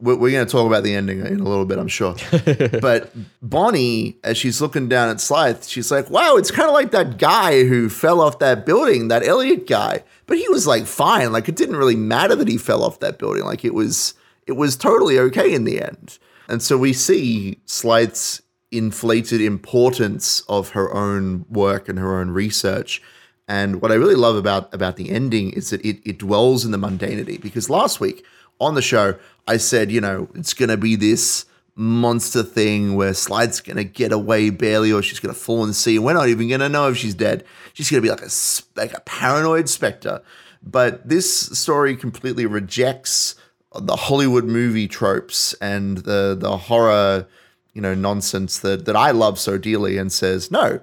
We're, 0.01 0.15
we're 0.15 0.31
going 0.31 0.45
to 0.45 0.51
talk 0.51 0.65
about 0.65 0.83
the 0.83 0.95
ending 0.95 1.19
in 1.19 1.39
a 1.39 1.43
little 1.43 1.65
bit, 1.65 1.77
I'm 1.77 1.89
sure. 1.89 2.15
but 2.81 3.11
Bonnie, 3.41 4.17
as 4.23 4.37
she's 4.37 4.61
looking 4.61 4.87
down 4.87 5.09
at 5.09 5.17
Slythe, 5.17 5.67
she's 5.67 5.91
like, 5.91 6.09
"Wow, 6.09 6.37
it's 6.37 6.51
kind 6.51 6.69
of 6.69 6.73
like 6.73 6.91
that 6.91 7.17
guy 7.17 7.65
who 7.65 7.89
fell 7.89 8.21
off 8.21 8.39
that 8.39 8.65
building, 8.65 9.09
that 9.09 9.27
Elliot 9.27 9.67
guy." 9.67 10.03
but 10.29 10.37
he 10.37 10.47
was 10.47 10.67
like 10.67 10.85
fine. 10.85 11.31
Like 11.31 11.49
it 11.49 11.55
didn't 11.55 11.75
really 11.75 11.95
matter 11.95 12.35
that 12.35 12.47
he 12.47 12.57
fell 12.57 12.83
off 12.83 12.99
that 12.99 13.17
building. 13.17 13.43
Like 13.43 13.65
it 13.65 13.73
was 13.73 14.13
it 14.45 14.51
was 14.53 14.77
totally 14.77 15.17
okay 15.17 15.53
in 15.53 15.63
the 15.63 15.81
end. 15.81 16.19
And 16.47 16.61
so 16.61 16.77
we 16.77 16.93
see 16.93 17.59
Slythe's 17.65 18.43
inflated 18.71 19.41
importance 19.41 20.41
of 20.41 20.69
her 20.69 20.93
own 20.93 21.45
work 21.49 21.89
and 21.89 21.97
her 21.97 22.19
own 22.19 22.29
research. 22.29 23.01
And 23.47 23.81
what 23.81 23.91
I 23.91 23.95
really 23.95 24.13
love 24.13 24.35
about 24.35 24.71
about 24.71 24.97
the 24.97 25.09
ending 25.09 25.49
is 25.53 25.71
that 25.71 25.83
it, 25.83 25.99
it 26.07 26.19
dwells 26.19 26.63
in 26.63 26.69
the 26.69 26.77
mundanity. 26.77 27.41
Because 27.41 27.67
last 27.67 27.99
week 27.99 28.23
on 28.59 28.75
the 28.75 28.81
show, 28.81 29.15
I 29.47 29.57
said, 29.57 29.91
you 29.91 30.01
know, 30.01 30.29
it's 30.35 30.53
going 30.53 30.69
to 30.69 30.77
be 30.77 30.95
this 30.95 31.45
monster 31.75 32.43
thing 32.43 32.95
where 32.95 33.11
Slythe's 33.11 33.61
going 33.61 33.77
to 33.77 33.85
get 33.85 34.11
away 34.11 34.49
barely, 34.49 34.91
or 34.91 35.01
she's 35.01 35.19
going 35.19 35.33
to 35.33 35.39
fall 35.39 35.63
in 35.63 35.69
the 35.69 35.73
sea. 35.73 35.95
And 35.95 36.05
we're 36.05 36.13
not 36.13 36.27
even 36.27 36.49
going 36.49 36.59
to 36.59 36.69
know 36.69 36.89
if 36.89 36.97
she's 36.97 37.15
dead. 37.15 37.45
She's 37.73 37.89
going 37.89 38.03
to 38.03 38.05
be 38.05 38.11
like 38.11 38.21
a 38.21 38.29
like 38.75 38.93
a 38.93 39.01
paranoid 39.01 39.69
specter. 39.69 40.21
But 40.61 41.07
this 41.07 41.33
story 41.57 41.95
completely 41.95 42.45
rejects 42.45 43.35
the 43.73 43.95
Hollywood 43.95 44.45
movie 44.45 44.87
tropes 44.87 45.53
and 45.61 45.99
the 45.99 46.35
the 46.37 46.57
horror, 46.57 47.27
you 47.73 47.81
know, 47.81 47.93
nonsense 47.93 48.59
that 48.59 48.85
that 48.85 48.95
I 48.95 49.11
love 49.11 49.39
so 49.39 49.57
dearly, 49.57 49.97
and 49.97 50.11
says, 50.11 50.51
no, 50.51 50.81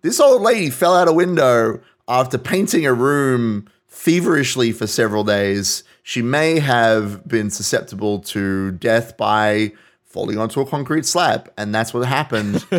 this 0.00 0.18
old 0.18 0.40
lady 0.40 0.70
fell 0.70 0.94
out 0.94 1.08
a 1.08 1.12
window 1.12 1.80
after 2.08 2.38
painting 2.38 2.86
a 2.86 2.94
room 2.94 3.68
feverishly 3.88 4.72
for 4.72 4.86
several 4.86 5.24
days. 5.24 5.82
She 6.02 6.22
may 6.22 6.60
have 6.60 7.26
been 7.26 7.50
susceptible 7.50 8.20
to 8.20 8.70
death 8.72 9.16
by 9.16 9.72
falling 10.04 10.38
onto 10.38 10.60
a 10.60 10.66
concrete 10.66 11.04
slab 11.04 11.52
and 11.58 11.74
that's 11.74 11.92
what 11.92 12.06
happened. 12.06 12.64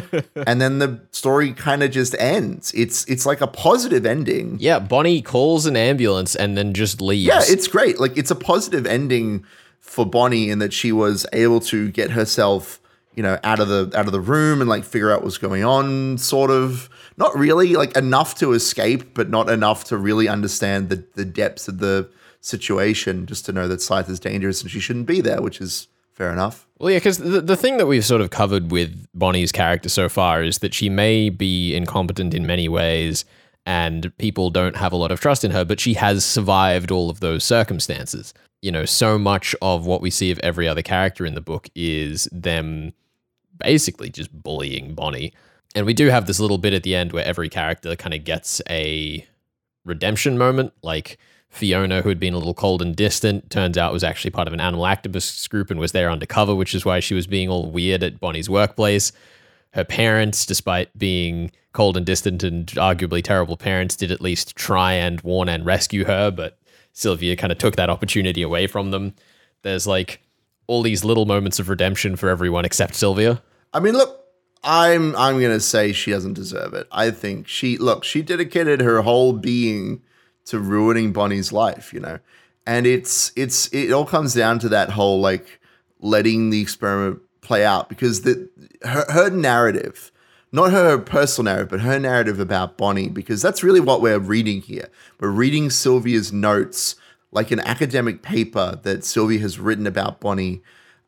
And 0.47 0.59
then 0.59 0.79
the 0.79 0.99
story 1.11 1.53
kind 1.53 1.83
of 1.83 1.91
just 1.91 2.15
ends. 2.17 2.71
It's 2.73 3.05
it's 3.05 3.25
like 3.25 3.41
a 3.41 3.47
positive 3.47 4.05
ending. 4.05 4.57
Yeah 4.59 4.79
bonnie 4.79 5.21
calls 5.21 5.65
an 5.65 5.75
ambulance 5.75 6.35
and 6.35 6.57
then 6.57 6.73
just 6.73 7.01
leaves. 7.01 7.27
Yeah 7.27 7.41
it's 7.43 7.67
great. 7.67 7.99
Like 7.99 8.17
it's 8.17 8.31
a 8.31 8.35
positive 8.35 8.87
ending 8.87 9.45
for 9.79 10.05
bonnie 10.05 10.49
in 10.49 10.59
that 10.59 10.73
she 10.73 10.91
was 10.91 11.27
able 11.33 11.59
to 11.59 11.91
get 11.91 12.11
herself 12.11 12.79
you 13.15 13.21
know 13.21 13.37
out 13.43 13.59
of 13.59 13.67
the 13.67 13.91
out 13.95 14.05
of 14.05 14.11
the 14.11 14.21
room 14.21 14.61
and 14.61 14.69
like 14.69 14.83
figure 14.83 15.11
out 15.11 15.23
what's 15.23 15.37
going 15.37 15.63
on 15.63 16.17
sort 16.17 16.49
of 16.49 16.89
not 17.19 17.37
really 17.37 17.73
like 17.75 17.95
enough 17.95 18.35
to 18.35 18.53
escape 18.53 19.13
but 19.13 19.29
not 19.29 19.49
enough 19.49 19.83
to 19.83 19.97
really 19.97 20.27
understand 20.27 20.89
the 20.89 21.03
the 21.15 21.25
depths 21.25 21.67
of 21.67 21.79
the 21.79 22.09
situation 22.41 23.25
just 23.25 23.45
to 23.45 23.51
know 23.51 23.67
that 23.67 23.81
Slythe 23.81 24.09
is 24.09 24.19
dangerous 24.19 24.61
and 24.61 24.71
she 24.71 24.79
shouldn't 24.79 25.05
be 25.05 25.21
there 25.21 25.41
which 25.41 25.59
is 25.61 25.87
fair 26.13 26.31
enough 26.31 26.65
well, 26.79 26.91
yeah, 26.91 26.97
because 26.97 27.17
the, 27.17 27.41
the 27.41 27.57
thing 27.57 27.75
that 27.77 27.87
we've 27.87 28.05
sort 28.05 28.21
of 28.21 28.29
covered 28.29 28.71
with 28.71 29.05
Bonnie's 29.13 29.51
character 29.51 29.89
so 29.89 30.07
far 30.07 30.41
is 30.41 30.59
that 30.59 30.73
she 30.73 30.89
may 30.89 31.29
be 31.29 31.75
incompetent 31.75 32.33
in 32.33 32.47
many 32.47 32.69
ways 32.69 33.25
and 33.65 34.15
people 34.17 34.49
don't 34.49 34.77
have 34.77 34.93
a 34.93 34.95
lot 34.95 35.11
of 35.11 35.19
trust 35.19 35.43
in 35.43 35.51
her, 35.51 35.65
but 35.65 35.79
she 35.79 35.93
has 35.95 36.23
survived 36.23 36.89
all 36.89 37.09
of 37.09 37.19
those 37.19 37.43
circumstances. 37.43 38.33
You 38.61 38.71
know, 38.71 38.85
so 38.85 39.17
much 39.17 39.53
of 39.61 39.85
what 39.85 40.01
we 40.01 40.09
see 40.09 40.31
of 40.31 40.39
every 40.39 40.67
other 40.67 40.81
character 40.81 41.25
in 41.25 41.35
the 41.35 41.41
book 41.41 41.69
is 41.75 42.29
them 42.31 42.93
basically 43.57 44.09
just 44.09 44.31
bullying 44.31 44.95
Bonnie. 44.95 45.33
And 45.75 45.85
we 45.85 45.93
do 45.93 46.07
have 46.07 46.25
this 46.25 46.39
little 46.39 46.57
bit 46.57 46.73
at 46.73 46.83
the 46.83 46.95
end 46.95 47.11
where 47.11 47.25
every 47.25 47.49
character 47.49 47.95
kind 47.95 48.13
of 48.13 48.23
gets 48.23 48.61
a 48.69 49.25
redemption 49.85 50.37
moment. 50.37 50.73
Like, 50.81 51.17
Fiona, 51.49 52.01
who 52.01 52.09
had 52.09 52.19
been 52.19 52.33
a 52.33 52.37
little 52.37 52.53
cold 52.53 52.81
and 52.81 52.95
distant, 52.95 53.49
turns 53.49 53.77
out 53.77 53.93
was 53.93 54.03
actually 54.03 54.31
part 54.31 54.47
of 54.47 54.53
an 54.53 54.61
animal 54.61 54.85
activist 54.85 55.47
group 55.49 55.69
and 55.71 55.79
was 55.79 55.91
there 55.91 56.09
undercover, 56.09 56.55
which 56.55 56.73
is 56.73 56.85
why 56.85 56.99
she 56.99 57.13
was 57.13 57.27
being 57.27 57.49
all 57.49 57.69
weird 57.69 58.03
at 58.03 58.19
Bonnie's 58.19 58.49
workplace. 58.49 59.11
Her 59.71 59.83
parents, 59.83 60.45
despite 60.45 60.95
being 60.97 61.51
cold 61.73 61.97
and 61.97 62.05
distant 62.05 62.43
and 62.43 62.67
arguably 62.67 63.23
terrible 63.23 63.57
parents, 63.57 63.95
did 63.95 64.11
at 64.11 64.21
least 64.21 64.55
try 64.55 64.93
and 64.93 65.21
warn 65.21 65.49
and 65.49 65.65
rescue 65.65 66.05
her, 66.05 66.31
but 66.31 66.57
Sylvia 66.93 67.35
kind 67.35 67.51
of 67.51 67.57
took 67.57 67.75
that 67.75 67.89
opportunity 67.89 68.41
away 68.41 68.67
from 68.67 68.91
them. 68.91 69.13
There's 69.61 69.85
like 69.85 70.21
all 70.67 70.81
these 70.81 71.03
little 71.03 71.25
moments 71.25 71.59
of 71.59 71.69
redemption 71.69 72.15
for 72.15 72.29
everyone 72.29 72.65
except 72.65 72.95
Sylvia. 72.95 73.41
I 73.73 73.79
mean, 73.79 73.93
look, 73.93 74.18
I'm 74.63 75.15
I'm 75.15 75.41
gonna 75.41 75.59
say 75.59 75.91
she 75.91 76.11
doesn't 76.11 76.33
deserve 76.33 76.73
it. 76.73 76.87
I 76.91 77.11
think 77.11 77.47
she 77.47 77.77
look, 77.77 78.03
she 78.03 78.21
dedicated 78.21 78.81
her 78.81 79.01
whole 79.01 79.33
being 79.33 80.01
to 80.45 80.59
ruining 80.59 81.13
Bonnie's 81.13 81.51
life, 81.53 81.93
you 81.93 81.99
know. 81.99 82.19
And 82.65 82.85
it's 82.85 83.31
it's 83.35 83.67
it 83.73 83.91
all 83.91 84.05
comes 84.05 84.33
down 84.33 84.59
to 84.59 84.69
that 84.69 84.91
whole 84.91 85.19
like 85.21 85.59
letting 86.01 86.49
the 86.49 86.61
experiment 86.61 87.21
play 87.41 87.65
out 87.65 87.89
because 87.89 88.21
the 88.21 88.49
her, 88.83 89.05
her 89.09 89.29
narrative, 89.29 90.11
not 90.51 90.71
her 90.71 90.97
personal 90.97 91.53
narrative, 91.53 91.69
but 91.69 91.81
her 91.81 91.99
narrative 91.99 92.39
about 92.39 92.77
Bonnie, 92.77 93.09
because 93.09 93.41
that's 93.41 93.63
really 93.63 93.79
what 93.79 94.01
we're 94.01 94.19
reading 94.19 94.61
here. 94.61 94.89
We're 95.19 95.29
reading 95.29 95.69
Sylvia's 95.69 96.33
notes 96.33 96.95
like 97.31 97.51
an 97.51 97.59
academic 97.61 98.21
paper 98.21 98.79
that 98.83 99.05
Sylvia 99.05 99.39
has 99.39 99.59
written 99.59 99.87
about 99.87 100.19
Bonnie 100.19 100.61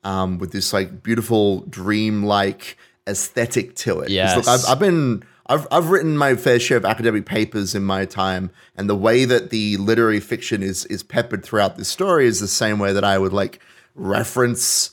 um, 0.04 0.38
with 0.38 0.52
this 0.52 0.72
like 0.72 1.04
beautiful 1.04 1.62
dream-like 1.62 2.78
aesthetic 3.08 3.76
to 3.76 4.00
it. 4.02 4.10
Yes. 4.10 4.36
Look, 4.36 4.48
I've, 4.48 4.66
I've 4.68 4.80
been 4.80 5.24
I've 5.48 5.68
I've 5.72 5.90
written 5.90 6.18
my 6.18 6.36
fair 6.36 6.60
share 6.60 6.78
of 6.78 6.86
academic 6.86 7.26
papers 7.26 7.76
in 7.76 7.84
my 7.84 8.06
time, 8.06 8.52
and 8.76 8.90
the 8.90 8.96
way 8.96 9.26
that 9.26 9.50
the 9.50 9.78
literary 9.78 10.20
fiction 10.20 10.64
is 10.64 10.86
is 10.86 11.04
peppered 11.04 11.44
throughout 11.44 11.78
this 11.78 11.90
story 11.90 12.26
is 12.26 12.40
the 12.40 12.48
same 12.48 12.80
way 12.80 12.94
that 12.94 13.04
I 13.04 13.18
would 13.18 13.34
like 13.34 13.60
reference, 13.96 14.92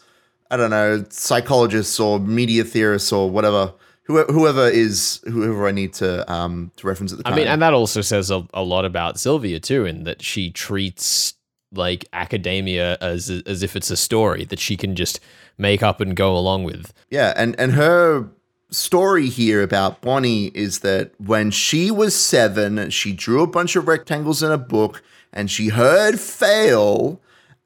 I 0.50 0.56
don't 0.56 0.70
know, 0.70 1.04
psychologists 1.10 2.00
or 2.00 2.18
media 2.18 2.64
theorists 2.64 3.12
or 3.12 3.30
whatever, 3.30 3.72
whoever, 4.04 4.32
whoever 4.32 4.68
is 4.68 5.20
whoever 5.24 5.68
I 5.68 5.72
need 5.72 5.92
to 5.94 6.30
um 6.32 6.72
to 6.76 6.86
reference 6.86 7.12
at 7.12 7.18
the 7.18 7.24
time. 7.24 7.34
I 7.34 7.36
mean, 7.36 7.46
and 7.46 7.62
that 7.62 7.74
also 7.74 8.00
says 8.00 8.30
a, 8.30 8.44
a 8.52 8.62
lot 8.62 8.84
about 8.84 9.20
Sylvia 9.20 9.60
too, 9.60 9.84
in 9.84 10.04
that 10.04 10.22
she 10.22 10.50
treats 10.50 11.34
like 11.72 12.06
academia 12.12 12.96
as 13.00 13.30
as 13.46 13.62
if 13.62 13.76
it's 13.76 13.90
a 13.90 13.96
story 13.96 14.44
that 14.46 14.58
she 14.58 14.76
can 14.76 14.96
just 14.96 15.20
make 15.58 15.82
up 15.82 16.00
and 16.00 16.16
go 16.16 16.36
along 16.36 16.64
with. 16.64 16.92
Yeah, 17.10 17.32
and 17.36 17.58
and 17.58 17.72
her 17.72 18.28
story 18.70 19.28
here 19.28 19.62
about 19.62 20.00
Bonnie 20.00 20.46
is 20.48 20.80
that 20.80 21.12
when 21.18 21.50
she 21.50 21.90
was 21.90 22.14
seven, 22.14 22.90
she 22.90 23.12
drew 23.12 23.42
a 23.42 23.46
bunch 23.46 23.76
of 23.76 23.88
rectangles 23.88 24.42
in 24.42 24.50
a 24.50 24.58
book 24.58 25.02
and 25.32 25.50
she 25.50 25.68
heard 25.68 26.20
fail. 26.20 27.20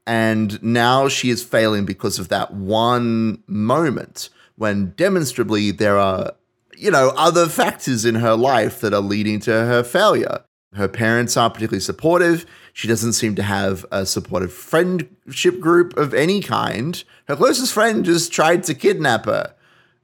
And 0.05 0.61
now 0.63 1.09
she 1.09 1.31
is 1.31 1.45
failing 1.45 1.85
because 1.85 2.19
of 2.19 2.29
that 2.29 2.53
one 2.53 3.43
moment 3.47 4.31
when 4.57 4.93
demonstrably 4.97 5.71
there 5.71 5.97
are, 5.97 6.33
you 6.77 6.91
know, 6.91 7.13
other 7.17 7.47
factors 7.49 8.05
in 8.05 8.17
her 8.17 8.35
life 8.35 8.81
that 8.81 8.93
are 8.93 9.01
leading 9.01 9.39
to 9.41 9.53
her 9.53 9.85
failure. 9.85 10.45
Her 10.75 10.89
parents 10.89 11.37
aren't 11.37 11.55
particularly 11.55 11.81
supportive. 11.81 12.47
She 12.73 12.89
doesn't 12.89 13.13
seem 13.13 13.35
to 13.35 13.43
have 13.43 13.85
a 13.93 14.07
supportive 14.07 14.53
friendship 14.53 15.61
group 15.61 15.97
of 15.97 16.15
any 16.15 16.41
kind. 16.41 17.03
Her 17.29 17.37
closest 17.37 17.73
friend 17.73 18.05
just 18.05 18.33
tried 18.33 18.65
to 18.65 18.75
kidnap 18.75 19.27
her 19.27 19.55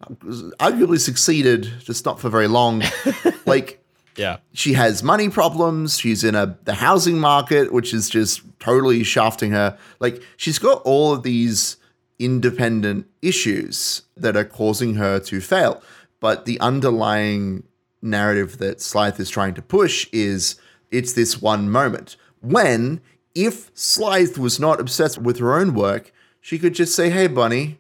arguably 0.01 1.01
succeeded, 1.01 1.71
just 1.81 2.05
not 2.05 2.21
for 2.21 2.29
very 2.29 2.49
long. 2.49 2.83
like, 3.47 3.83
yeah, 4.17 4.39
she 4.53 4.73
has 4.75 5.03
money 5.03 5.29
problems. 5.29 5.99
She's 5.99 6.25
in 6.25 6.35
a 6.35 6.59
the 6.65 6.75
housing 6.75 7.19
market, 7.19 7.73
which 7.73 7.93
is 7.93 8.09
just 8.09 8.43
totally 8.59 9.03
shafting 9.05 9.53
her. 9.53 9.79
Like, 10.01 10.23
she's 10.37 10.59
got 10.59 10.83
all 10.83 11.13
of 11.13 11.23
these 11.23 11.77
independent 12.19 13.07
issues 13.23 14.03
that 14.17 14.37
are 14.37 14.45
causing 14.45 14.95
her 14.95 15.21
to 15.21 15.41
fail. 15.41 15.83
But 16.21 16.47
the 16.47 16.59
underlying 16.59 17.63
narrative 18.01 18.59
that 18.59 18.79
Slythe 18.79 19.19
is 19.21 19.31
trying 19.31 19.55
to 19.55 19.63
push 19.63 20.09
is 20.13 20.57
it's 20.91 21.13
this 21.13 21.41
one 21.41 21.71
moment 21.71 22.17
when, 22.41 23.01
if 23.35 23.75
Slythe 23.75 24.39
was 24.39 24.61
not 24.61 24.81
obsessed 24.81 25.19
with 25.19 25.39
her 25.39 25.59
own 25.59 25.75
work, 25.75 26.13
she 26.41 26.59
could 26.59 26.75
just 26.75 26.95
say, 26.95 27.11
"Hey, 27.11 27.27
Bunny." 27.27 27.79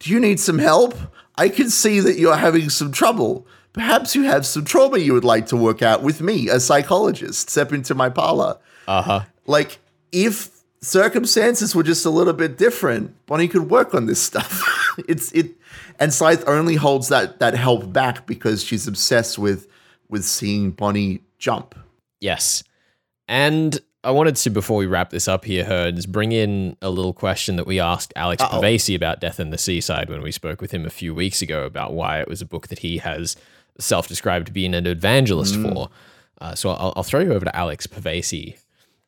Do 0.00 0.10
you 0.10 0.20
need 0.20 0.38
some 0.38 0.58
help? 0.58 0.94
I 1.36 1.48
can 1.48 1.70
see 1.70 2.00
that 2.00 2.18
you're 2.18 2.36
having 2.36 2.68
some 2.68 2.92
trouble. 2.92 3.46
Perhaps 3.72 4.14
you 4.14 4.24
have 4.24 4.44
some 4.44 4.64
trauma 4.64 4.98
you 4.98 5.14
would 5.14 5.24
like 5.24 5.46
to 5.46 5.56
work 5.56 5.82
out 5.82 6.02
with 6.02 6.20
me, 6.20 6.48
a 6.48 6.60
psychologist. 6.60 7.48
Step 7.50 7.72
into 7.72 7.94
my 7.94 8.08
parlor. 8.08 8.58
Uh 8.86 9.02
huh. 9.02 9.20
Like, 9.46 9.78
if 10.12 10.50
circumstances 10.80 11.74
were 11.74 11.82
just 11.82 12.04
a 12.04 12.10
little 12.10 12.34
bit 12.34 12.58
different, 12.58 13.14
Bonnie 13.26 13.48
could 13.48 13.70
work 13.70 13.94
on 13.94 14.06
this 14.06 14.22
stuff. 14.22 14.62
it's 15.08 15.32
it, 15.32 15.52
and 15.98 16.12
Slythe 16.12 16.44
only 16.46 16.76
holds 16.76 17.08
that 17.08 17.38
that 17.40 17.54
help 17.54 17.92
back 17.92 18.26
because 18.26 18.62
she's 18.62 18.86
obsessed 18.86 19.38
with 19.38 19.66
with 20.08 20.24
seeing 20.24 20.70
Bonnie 20.70 21.22
jump. 21.38 21.74
Yes, 22.20 22.64
and 23.28 23.78
I 24.04 24.10
wanted 24.10 24.36
to, 24.36 24.50
before 24.50 24.76
we 24.76 24.86
wrap 24.86 25.10
this 25.10 25.26
up 25.28 25.46
here, 25.46 25.64
Herds, 25.64 26.04
bring 26.04 26.32
in 26.32 26.76
a 26.82 26.90
little 26.90 27.14
question 27.14 27.56
that 27.56 27.66
we 27.66 27.80
asked 27.80 28.12
Alex 28.14 28.42
Uh-oh. 28.42 28.60
Pavesi 28.60 28.94
about 28.94 29.20
Death 29.20 29.40
in 29.40 29.48
the 29.50 29.56
Seaside 29.56 30.10
when 30.10 30.20
we 30.20 30.30
spoke 30.30 30.60
with 30.60 30.72
him 30.72 30.84
a 30.84 30.90
few 30.90 31.14
weeks 31.14 31.40
ago 31.40 31.64
about 31.64 31.94
why 31.94 32.20
it 32.20 32.28
was 32.28 32.42
a 32.42 32.46
book 32.46 32.68
that 32.68 32.80
he 32.80 32.98
has 32.98 33.34
self-described 33.78 34.52
being 34.52 34.74
an 34.74 34.86
evangelist 34.86 35.54
mm. 35.54 35.72
for. 35.72 35.88
Uh, 36.40 36.54
so 36.54 36.70
I'll, 36.70 36.92
I'll, 36.96 37.02
throw 37.02 37.20
you 37.20 37.32
over 37.32 37.46
to 37.46 37.56
Alex 37.56 37.86
Pavesi 37.86 38.58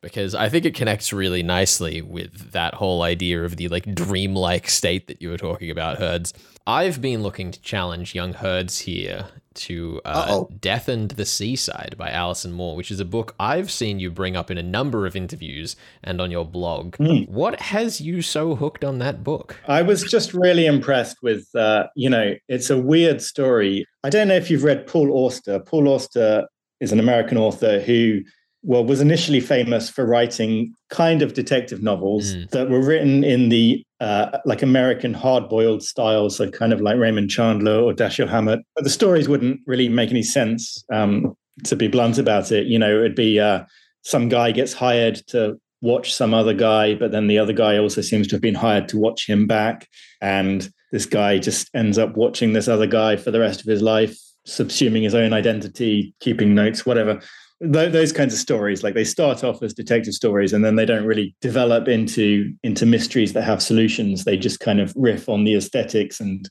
because 0.01 0.35
I 0.35 0.49
think 0.49 0.65
it 0.65 0.75
connects 0.75 1.11
really 1.11 1.43
nicely 1.43 2.01
with 2.01 2.51
that 2.51 2.75
whole 2.75 3.01
idea 3.01 3.43
of 3.43 3.57
the 3.57 3.67
like 3.67 3.93
dreamlike 3.95 4.69
state 4.69 5.07
that 5.07 5.21
you 5.21 5.29
were 5.29 5.37
talking 5.37 5.71
about, 5.71 5.97
Herds. 5.97 6.33
I've 6.65 7.01
been 7.01 7.23
looking 7.23 7.51
to 7.51 7.61
challenge 7.61 8.13
young 8.13 8.33
Herds 8.33 8.79
here 8.79 9.27
to 9.57 10.01
uh, 10.05 10.43
Death 10.59 10.87
and 10.87 11.09
the 11.11 11.25
Seaside 11.25 11.95
by 11.97 12.11
Alison 12.11 12.51
Moore, 12.51 12.75
which 12.75 12.91
is 12.91 12.99
a 12.99 13.05
book 13.05 13.33
I've 13.39 13.71
seen 13.71 13.99
you 13.99 14.11
bring 14.11 14.35
up 14.35 14.51
in 14.51 14.57
a 14.57 14.63
number 14.63 15.05
of 15.05 15.15
interviews 15.15 15.75
and 16.03 16.21
on 16.21 16.29
your 16.29 16.45
blog. 16.45 16.95
Mm. 16.97 17.27
What 17.27 17.59
has 17.59 17.99
you 17.99 18.21
so 18.21 18.55
hooked 18.55 18.83
on 18.83 18.99
that 18.99 19.23
book? 19.23 19.59
I 19.67 19.81
was 19.81 20.03
just 20.03 20.33
really 20.33 20.65
impressed 20.65 21.17
with, 21.23 21.47
uh, 21.55 21.87
you 21.95 22.09
know, 22.09 22.35
it's 22.47 22.69
a 22.69 22.79
weird 22.79 23.21
story. 23.21 23.85
I 24.03 24.09
don't 24.09 24.27
know 24.27 24.35
if 24.35 24.51
you've 24.51 24.63
read 24.63 24.87
Paul 24.87 25.11
Auster. 25.11 25.59
Paul 25.59 25.87
Auster 25.87 26.47
is 26.79 26.91
an 26.91 26.99
American 26.99 27.37
author 27.37 27.79
who 27.79 28.21
well 28.63 28.83
was 28.83 29.01
initially 29.01 29.39
famous 29.39 29.89
for 29.89 30.05
writing 30.05 30.73
kind 30.89 31.21
of 31.21 31.33
detective 31.33 31.83
novels 31.83 32.35
mm. 32.35 32.49
that 32.49 32.69
were 32.69 32.83
written 32.83 33.23
in 33.23 33.49
the 33.49 33.83
uh, 33.99 34.37
like 34.45 34.61
American 34.61 35.13
hard-boiled 35.13 35.83
style, 35.83 36.29
so 36.29 36.49
kind 36.49 36.73
of 36.73 36.81
like 36.81 36.97
Raymond 36.97 37.29
Chandler 37.29 37.79
or 37.79 37.93
Dashiell 37.93 38.29
Hammett. 38.29 38.59
But 38.75 38.83
the 38.83 38.89
stories 38.89 39.27
wouldn't 39.27 39.61
really 39.65 39.89
make 39.89 40.11
any 40.11 40.23
sense. 40.23 40.83
Um, 40.91 41.35
to 41.63 41.75
be 41.75 41.87
blunt 41.87 42.19
about 42.19 42.51
it, 42.51 42.67
you 42.67 42.77
know, 42.77 42.99
it'd 42.99 43.15
be 43.15 43.39
uh, 43.39 43.63
some 44.03 44.29
guy 44.29 44.51
gets 44.51 44.73
hired 44.73 45.15
to 45.27 45.59
watch 45.81 46.13
some 46.13 46.33
other 46.33 46.53
guy, 46.53 46.93
but 46.93 47.11
then 47.11 47.25
the 47.25 47.39
other 47.39 47.53
guy 47.53 47.79
also 47.79 48.01
seems 48.01 48.27
to 48.27 48.35
have 48.35 48.41
been 48.41 48.53
hired 48.53 48.87
to 48.89 48.97
watch 48.97 49.27
him 49.27 49.47
back, 49.47 49.87
and 50.21 50.69
this 50.91 51.05
guy 51.05 51.39
just 51.39 51.69
ends 51.73 51.97
up 51.97 52.15
watching 52.15 52.53
this 52.53 52.67
other 52.67 52.87
guy 52.87 53.15
for 53.15 53.31
the 53.31 53.39
rest 53.39 53.61
of 53.61 53.65
his 53.65 53.81
life, 53.81 54.17
subsuming 54.47 55.03
his 55.03 55.15
own 55.15 55.33
identity, 55.33 56.13
keeping 56.19 56.53
notes, 56.53 56.85
whatever 56.85 57.21
th- 57.61 57.91
those 57.91 58.11
kinds 58.11 58.33
of 58.33 58.39
stories 58.39 58.83
like 58.83 58.93
they 58.93 59.03
start 59.03 59.43
off 59.43 59.61
as 59.63 59.73
detective 59.73 60.13
stories 60.13 60.53
and 60.53 60.63
then 60.63 60.75
they 60.75 60.85
don't 60.85 61.05
really 61.05 61.35
develop 61.41 61.87
into 61.87 62.53
into 62.63 62.85
mysteries 62.85 63.33
that 63.33 63.43
have 63.43 63.61
solutions 63.61 64.23
they 64.23 64.37
just 64.37 64.59
kind 64.59 64.79
of 64.79 64.93
riff 64.95 65.29
on 65.29 65.43
the 65.43 65.55
aesthetics 65.55 66.19
and 66.19 66.49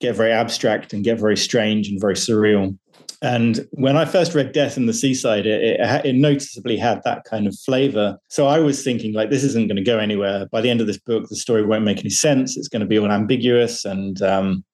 get 0.00 0.16
very 0.16 0.32
abstract 0.32 0.92
and 0.92 1.04
get 1.04 1.18
very 1.18 1.36
strange 1.36 1.88
and 1.88 2.00
very 2.00 2.14
surreal 2.14 2.76
and 3.22 3.68
when 3.70 3.96
I 3.96 4.04
first 4.04 4.34
read 4.34 4.50
Death 4.50 4.76
in 4.76 4.86
the 4.86 4.92
Seaside, 4.92 5.46
it, 5.46 5.80
it, 5.80 6.04
it, 6.04 6.14
noticeably 6.16 6.76
had 6.76 7.00
that 7.04 7.22
kind 7.22 7.46
of 7.46 7.56
flavor. 7.64 8.18
So 8.26 8.48
I 8.48 8.58
was 8.58 8.82
thinking, 8.82 9.14
like, 9.14 9.30
this 9.30 9.44
isn't 9.44 9.68
going 9.68 9.76
to 9.76 9.82
go 9.82 10.00
anywhere. 10.00 10.46
By 10.46 10.60
the 10.60 10.68
end 10.68 10.80
of 10.80 10.88
this 10.88 10.98
book, 10.98 11.28
the 11.28 11.36
story 11.36 11.64
won't 11.64 11.84
make 11.84 12.00
any 12.00 12.10
sense. 12.10 12.56
It's 12.56 12.66
going 12.66 12.80
to 12.80 12.86
be 12.86 12.98
all 12.98 13.12
ambiguous 13.12 13.84
and, 13.84 14.20
um, 14.22 14.64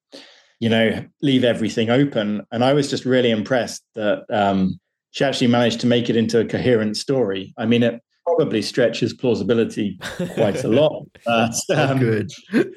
you 0.59 0.67
know, 0.67 1.05
leave 1.21 1.43
everything 1.43 1.91
open. 1.91 2.41
And 2.51 2.63
I 2.63 2.73
was 2.73 2.89
just 2.89 3.05
really 3.05 3.29
impressed 3.29 3.83
that 3.93 4.25
um, 4.31 4.79
she 5.11 5.25
actually 5.25 5.47
managed 5.47 5.79
to 5.81 5.87
make 5.87 6.09
it 6.09 6.15
into 6.15 6.39
a 6.39 6.45
coherent 6.45 6.97
story. 6.97 7.53
I 7.57 7.65
mean, 7.65 7.83
it 7.83 8.01
probably 8.25 8.61
stretches 8.61 9.13
plausibility 9.13 9.99
quite 10.35 10.63
a 10.63 10.67
lot, 10.67 11.05
but, 11.25 11.55
um, 11.75 11.99
good. 11.99 12.31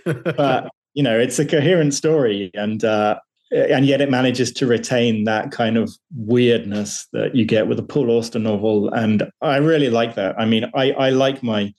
but 0.05 0.71
you 0.95 1.03
know, 1.03 1.19
it's 1.19 1.39
a 1.39 1.47
coherent 1.47 1.95
story, 1.95 2.51
and 2.55 2.85
uh, 2.85 3.19
and 3.51 3.87
yet 3.87 4.01
it 4.01 4.11
manages 4.11 4.53
to 4.53 4.67
retain 4.67 5.25
that 5.25 5.51
kind 5.51 5.77
of 5.77 5.91
weirdness 6.15 7.07
that 7.13 7.35
you 7.35 7.45
get 7.45 7.67
with 7.67 7.79
a 7.79 7.83
Paul 7.83 8.11
Auster 8.11 8.39
novel, 8.39 8.93
and 8.93 9.31
I 9.41 9.57
really 9.59 9.91
like 9.91 10.15
that. 10.15 10.39
I 10.39 10.47
mean, 10.47 10.71
I 10.75 10.93
I 10.93 11.11
like 11.11 11.43
my 11.43 11.73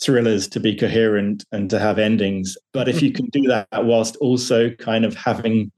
thrillers 0.00 0.46
to 0.48 0.60
be 0.60 0.76
coherent 0.76 1.44
and 1.50 1.68
to 1.70 1.78
have 1.78 1.98
endings, 1.98 2.56
but 2.72 2.88
if 2.88 3.02
you 3.02 3.12
can 3.18 3.26
do 3.26 3.42
that 3.48 3.84
whilst 3.84 4.16
also 4.16 4.70
kind 4.70 5.04
of 5.04 5.14
having 5.14 5.72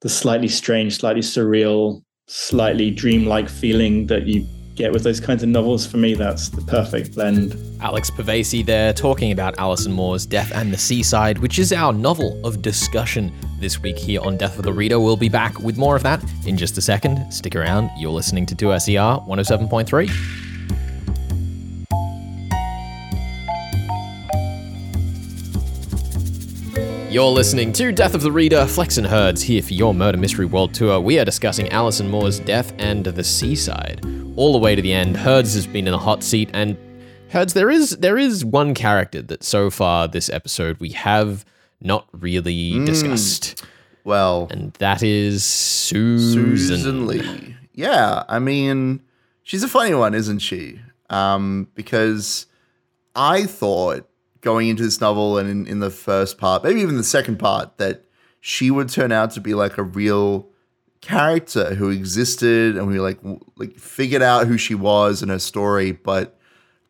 the 0.00 0.08
slightly 0.08 0.48
strange, 0.48 0.96
slightly 0.96 1.22
surreal 1.22 2.02
slightly 2.32 2.90
dreamlike 2.90 3.48
feeling 3.48 4.06
that 4.06 4.26
you 4.26 4.46
get 4.74 4.90
with 4.90 5.04
those 5.04 5.20
kinds 5.20 5.42
of 5.42 5.50
novels. 5.50 5.86
For 5.86 5.98
me, 5.98 6.14
that's 6.14 6.48
the 6.48 6.62
perfect 6.62 7.14
blend. 7.14 7.54
Alex 7.82 8.10
Pavesi 8.10 8.64
there 8.64 8.94
talking 8.94 9.32
about 9.32 9.58
Alison 9.58 9.92
Moore's 9.92 10.24
Death 10.24 10.50
and 10.54 10.72
the 10.72 10.78
Seaside, 10.78 11.38
which 11.38 11.58
is 11.58 11.72
our 11.72 11.92
novel 11.92 12.40
of 12.44 12.62
discussion 12.62 13.32
this 13.60 13.80
week 13.80 13.98
here 13.98 14.22
on 14.22 14.38
Death 14.38 14.58
of 14.58 14.64
the 14.64 14.72
Reader. 14.72 14.98
We'll 14.98 15.16
be 15.16 15.28
back 15.28 15.60
with 15.60 15.76
more 15.76 15.94
of 15.94 16.02
that 16.04 16.24
in 16.46 16.56
just 16.56 16.78
a 16.78 16.82
second. 16.82 17.30
Stick 17.30 17.54
around. 17.54 17.90
You're 17.98 18.10
listening 18.10 18.46
to 18.46 18.54
2SER 18.54 19.26
107.3. 19.28 20.51
You're 27.12 27.28
listening 27.28 27.74
to 27.74 27.92
Death 27.92 28.14
of 28.14 28.22
the 28.22 28.32
Reader. 28.32 28.64
Flex 28.64 28.96
and 28.96 29.06
Herds 29.06 29.42
here 29.42 29.60
for 29.60 29.74
your 29.74 29.92
Murder 29.92 30.16
Mystery 30.16 30.46
World 30.46 30.72
Tour. 30.72 30.98
We 30.98 31.18
are 31.18 31.26
discussing 31.26 31.68
Alison 31.68 32.08
Moore's 32.08 32.38
Death 32.38 32.72
and 32.78 33.04
the 33.04 33.22
Seaside. 33.22 34.00
All 34.36 34.54
the 34.54 34.58
way 34.58 34.74
to 34.74 34.80
the 34.80 34.94
end, 34.94 35.18
Herds 35.18 35.52
has 35.52 35.66
been 35.66 35.86
in 35.86 35.92
a 35.92 35.98
hot 35.98 36.22
seat, 36.22 36.48
and 36.54 36.74
Herds, 37.28 37.52
there 37.52 37.68
is 37.68 37.98
there 37.98 38.16
is 38.16 38.46
one 38.46 38.72
character 38.72 39.20
that 39.20 39.44
so 39.44 39.68
far 39.68 40.08
this 40.08 40.30
episode 40.30 40.80
we 40.80 40.88
have 40.92 41.44
not 41.82 42.08
really 42.12 42.72
mm. 42.72 42.86
discussed. 42.86 43.62
Well, 44.04 44.48
and 44.50 44.72
that 44.74 45.02
is 45.02 45.44
Susan. 45.44 46.56
Susan 46.56 47.06
Lee. 47.06 47.54
Yeah, 47.74 48.22
I 48.26 48.38
mean, 48.38 49.02
she's 49.42 49.62
a 49.62 49.68
funny 49.68 49.92
one, 49.92 50.14
isn't 50.14 50.38
she? 50.38 50.80
Um, 51.10 51.68
because 51.74 52.46
I 53.14 53.44
thought 53.44 54.08
going 54.42 54.68
into 54.68 54.82
this 54.82 55.00
novel 55.00 55.38
and 55.38 55.48
in, 55.48 55.66
in 55.66 55.78
the 55.78 55.90
first 55.90 56.36
part, 56.36 56.62
maybe 56.62 56.80
even 56.80 56.96
the 56.96 57.04
second 57.04 57.38
part, 57.38 57.78
that 57.78 58.04
she 58.40 58.70
would 58.70 58.88
turn 58.88 59.12
out 59.12 59.30
to 59.30 59.40
be 59.40 59.54
like 59.54 59.78
a 59.78 59.82
real 59.82 60.48
character 61.00 61.74
who 61.74 61.90
existed 61.90 62.76
and 62.76 62.86
we 62.86 63.00
like 63.00 63.18
like 63.56 63.76
figured 63.76 64.22
out 64.22 64.46
who 64.46 64.58
she 64.58 64.74
was 64.74 65.22
and 65.22 65.30
her 65.30 65.38
story, 65.38 65.92
but 65.92 66.38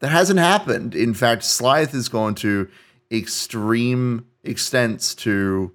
that 0.01 0.11
hasn't 0.11 0.38
happened. 0.38 0.95
In 0.95 1.15
fact, 1.15 1.43
Slythe 1.43 1.91
has 1.91 2.09
gone 2.09 2.35
to 2.37 2.69
extreme 3.11 4.27
extents 4.45 5.15
to 5.15 5.73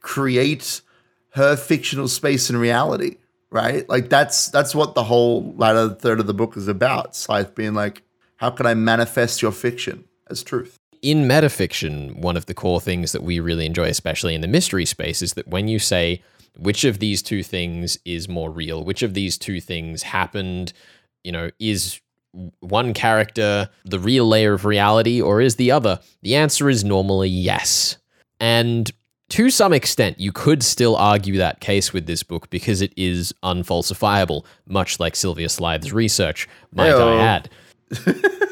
create 0.00 0.82
her 1.30 1.56
fictional 1.56 2.08
space 2.08 2.50
in 2.50 2.56
reality, 2.56 3.16
right? 3.50 3.88
Like 3.88 4.08
that's 4.08 4.48
that's 4.48 4.74
what 4.74 4.94
the 4.94 5.04
whole 5.04 5.54
latter 5.56 5.90
third 5.90 6.20
of 6.20 6.26
the 6.26 6.34
book 6.34 6.56
is 6.56 6.68
about. 6.68 7.12
Slythe 7.12 7.54
being 7.54 7.74
like, 7.74 8.02
how 8.36 8.50
can 8.50 8.66
I 8.66 8.74
manifest 8.74 9.40
your 9.40 9.52
fiction 9.52 10.04
as 10.28 10.42
truth? 10.42 10.79
In 11.02 11.24
metafiction, 11.24 12.16
one 12.16 12.36
of 12.36 12.46
the 12.46 12.54
core 12.54 12.80
things 12.80 13.12
that 13.12 13.22
we 13.22 13.40
really 13.40 13.66
enjoy, 13.66 13.84
especially 13.84 14.34
in 14.34 14.40
the 14.40 14.48
mystery 14.48 14.84
space, 14.84 15.22
is 15.22 15.34
that 15.34 15.48
when 15.48 15.68
you 15.68 15.78
say 15.78 16.22
which 16.58 16.84
of 16.84 16.98
these 16.98 17.22
two 17.22 17.42
things 17.42 17.98
is 18.04 18.28
more 18.28 18.50
real, 18.50 18.84
which 18.84 19.02
of 19.02 19.14
these 19.14 19.38
two 19.38 19.60
things 19.60 20.02
happened, 20.02 20.72
you 21.24 21.32
know, 21.32 21.50
is 21.58 22.00
one 22.60 22.94
character 22.94 23.68
the 23.84 23.98
real 23.98 24.26
layer 24.26 24.52
of 24.52 24.64
reality 24.64 25.20
or 25.20 25.40
is 25.40 25.56
the 25.56 25.70
other? 25.70 26.00
The 26.22 26.36
answer 26.36 26.68
is 26.68 26.84
normally 26.84 27.28
yes. 27.28 27.96
And 28.38 28.90
to 29.30 29.50
some 29.50 29.72
extent, 29.72 30.18
you 30.18 30.32
could 30.32 30.62
still 30.62 30.96
argue 30.96 31.38
that 31.38 31.60
case 31.60 31.92
with 31.92 32.06
this 32.06 32.22
book 32.22 32.50
because 32.50 32.82
it 32.82 32.92
is 32.96 33.32
unfalsifiable, 33.42 34.44
much 34.66 34.98
like 34.98 35.14
Sylvia 35.14 35.48
Slythe's 35.48 35.92
research, 35.92 36.48
might 36.72 36.86
Hey-o. 36.86 37.16
I 37.16 37.22
add. 37.22 37.50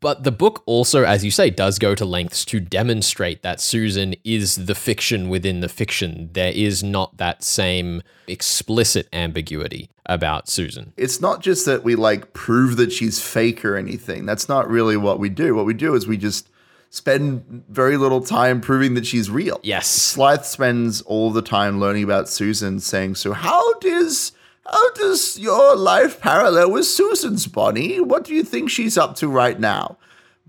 But 0.00 0.24
the 0.24 0.32
book 0.32 0.62
also, 0.66 1.04
as 1.04 1.24
you 1.24 1.30
say, 1.30 1.50
does 1.50 1.78
go 1.78 1.94
to 1.94 2.04
lengths 2.04 2.44
to 2.46 2.60
demonstrate 2.60 3.42
that 3.42 3.60
Susan 3.60 4.14
is 4.24 4.66
the 4.66 4.74
fiction 4.74 5.28
within 5.28 5.60
the 5.60 5.68
fiction. 5.68 6.30
There 6.32 6.52
is 6.52 6.82
not 6.82 7.18
that 7.18 7.42
same 7.42 8.02
explicit 8.26 9.08
ambiguity 9.12 9.90
about 10.06 10.48
Susan. 10.48 10.92
It's 10.96 11.20
not 11.20 11.42
just 11.42 11.66
that 11.66 11.84
we 11.84 11.94
like 11.94 12.32
prove 12.32 12.76
that 12.76 12.92
she's 12.92 13.22
fake 13.22 13.64
or 13.64 13.76
anything. 13.76 14.24
That's 14.24 14.48
not 14.48 14.68
really 14.68 14.96
what 14.96 15.18
we 15.18 15.28
do. 15.28 15.54
What 15.54 15.66
we 15.66 15.74
do 15.74 15.94
is 15.94 16.06
we 16.06 16.16
just 16.16 16.48
spend 16.90 17.64
very 17.68 17.96
little 17.96 18.20
time 18.20 18.60
proving 18.60 18.94
that 18.94 19.06
she's 19.06 19.30
real. 19.30 19.60
Yes. 19.62 19.88
Slythe 19.88 20.44
spends 20.44 21.02
all 21.02 21.30
the 21.30 21.42
time 21.42 21.80
learning 21.80 22.04
about 22.04 22.28
Susan, 22.28 22.80
saying, 22.80 23.16
So, 23.16 23.32
how 23.32 23.78
does 23.80 24.32
how 24.70 24.92
does 24.92 25.38
your 25.38 25.76
life 25.76 26.20
parallel 26.20 26.72
with 26.72 26.86
Susan's, 26.86 27.46
Bonnie? 27.46 28.00
What 28.00 28.24
do 28.24 28.34
you 28.34 28.42
think 28.42 28.70
she's 28.70 28.98
up 28.98 29.14
to 29.16 29.28
right 29.28 29.58
now? 29.58 29.98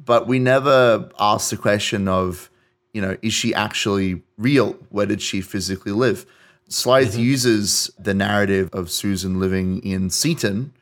But 0.03 0.27
we 0.27 0.39
never 0.39 1.09
ask 1.19 1.49
the 1.49 1.57
question 1.57 2.07
of, 2.07 2.49
you 2.93 3.01
know, 3.01 3.17
is 3.21 3.33
she 3.33 3.53
actually 3.53 4.21
real? 4.37 4.73
Where 4.89 5.05
did 5.05 5.21
she 5.21 5.41
physically 5.41 5.91
live? 5.91 6.25
Slythe 6.69 7.09
mm-hmm. 7.09 7.21
uses 7.21 7.91
the 7.97 8.13
narrative 8.13 8.69
of 8.73 8.91
Susan 8.91 9.39
living 9.39 9.79
in 9.83 10.09
Seaton 10.09 10.73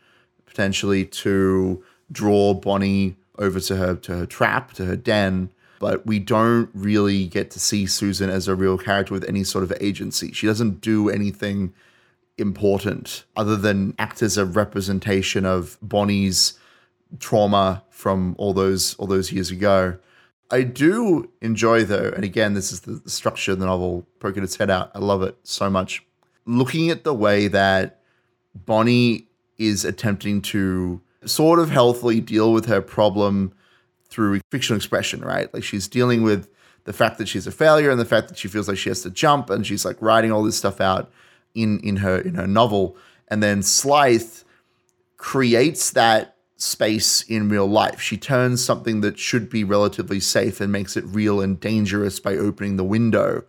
potentially 0.45 1.05
to 1.05 1.83
draw 2.11 2.53
Bonnie 2.53 3.15
over 3.37 3.59
to 3.59 3.75
her 3.75 3.95
to 3.95 4.15
her 4.19 4.25
trap, 4.25 4.71
to 4.73 4.85
her 4.85 4.95
den, 4.95 5.49
but 5.79 6.05
we 6.05 6.19
don't 6.19 6.69
really 6.73 7.27
get 7.27 7.51
to 7.51 7.59
see 7.59 7.85
Susan 7.85 8.29
as 8.29 8.47
a 8.47 8.55
real 8.55 8.77
character 8.77 9.13
with 9.13 9.27
any 9.27 9.43
sort 9.43 9.63
of 9.63 9.73
agency. 9.81 10.31
She 10.31 10.47
doesn't 10.47 10.79
do 10.79 11.09
anything 11.09 11.73
important 12.37 13.25
other 13.35 13.55
than 13.55 13.95
act 13.97 14.21
as 14.21 14.37
a 14.37 14.45
representation 14.45 15.45
of 15.45 15.77
Bonnie's 15.81 16.57
trauma 17.19 17.83
from 17.89 18.35
all 18.37 18.53
those 18.53 18.95
all 18.95 19.07
those 19.07 19.31
years 19.31 19.51
ago. 19.51 19.97
I 20.51 20.61
do 20.63 21.29
enjoy 21.41 21.85
though, 21.85 22.11
and 22.15 22.23
again, 22.23 22.53
this 22.53 22.71
is 22.71 22.81
the 22.81 23.01
structure 23.09 23.53
of 23.53 23.59
the 23.59 23.65
novel 23.65 24.05
poking 24.19 24.43
its 24.43 24.55
head 24.57 24.69
out. 24.69 24.91
I 24.93 24.99
love 24.99 25.23
it 25.23 25.37
so 25.43 25.69
much. 25.69 26.03
Looking 26.45 26.89
at 26.89 27.03
the 27.03 27.13
way 27.13 27.47
that 27.47 28.01
Bonnie 28.53 29.27
is 29.57 29.85
attempting 29.85 30.41
to 30.41 31.01
sort 31.25 31.59
of 31.59 31.71
healthily 31.71 32.21
deal 32.21 32.53
with 32.53 32.67
her 32.67 32.81
problem 32.81 33.53
through 34.07 34.41
fictional 34.51 34.77
expression, 34.77 35.21
right? 35.21 35.51
Like 35.53 35.63
she's 35.63 35.87
dealing 35.87 36.21
with 36.21 36.49
the 36.83 36.93
fact 36.93 37.17
that 37.17 37.27
she's 37.27 37.47
a 37.47 37.51
failure 37.51 37.89
and 37.89 37.99
the 37.99 38.05
fact 38.05 38.27
that 38.27 38.37
she 38.37 38.47
feels 38.47 38.67
like 38.67 38.77
she 38.77 38.89
has 38.89 39.01
to 39.01 39.09
jump 39.09 39.49
and 39.49 39.65
she's 39.65 39.83
like 39.83 39.97
writing 39.99 40.31
all 40.31 40.43
this 40.43 40.55
stuff 40.55 40.79
out 40.79 41.11
in 41.55 41.79
in 41.79 41.97
her 41.97 42.19
in 42.19 42.35
her 42.35 42.47
novel, 42.47 42.95
and 43.27 43.41
then 43.41 43.61
Slythe 43.61 44.43
creates 45.17 45.91
that 45.91 46.35
space 46.57 47.21
in 47.23 47.49
real 47.49 47.67
life. 47.67 47.99
She 47.99 48.17
turns 48.17 48.63
something 48.63 49.01
that 49.01 49.17
should 49.19 49.49
be 49.49 49.63
relatively 49.63 50.19
safe 50.19 50.61
and 50.61 50.71
makes 50.71 50.95
it 50.95 51.03
real 51.05 51.41
and 51.41 51.59
dangerous 51.59 52.19
by 52.19 52.37
opening 52.37 52.77
the 52.77 52.83
window, 52.83 53.43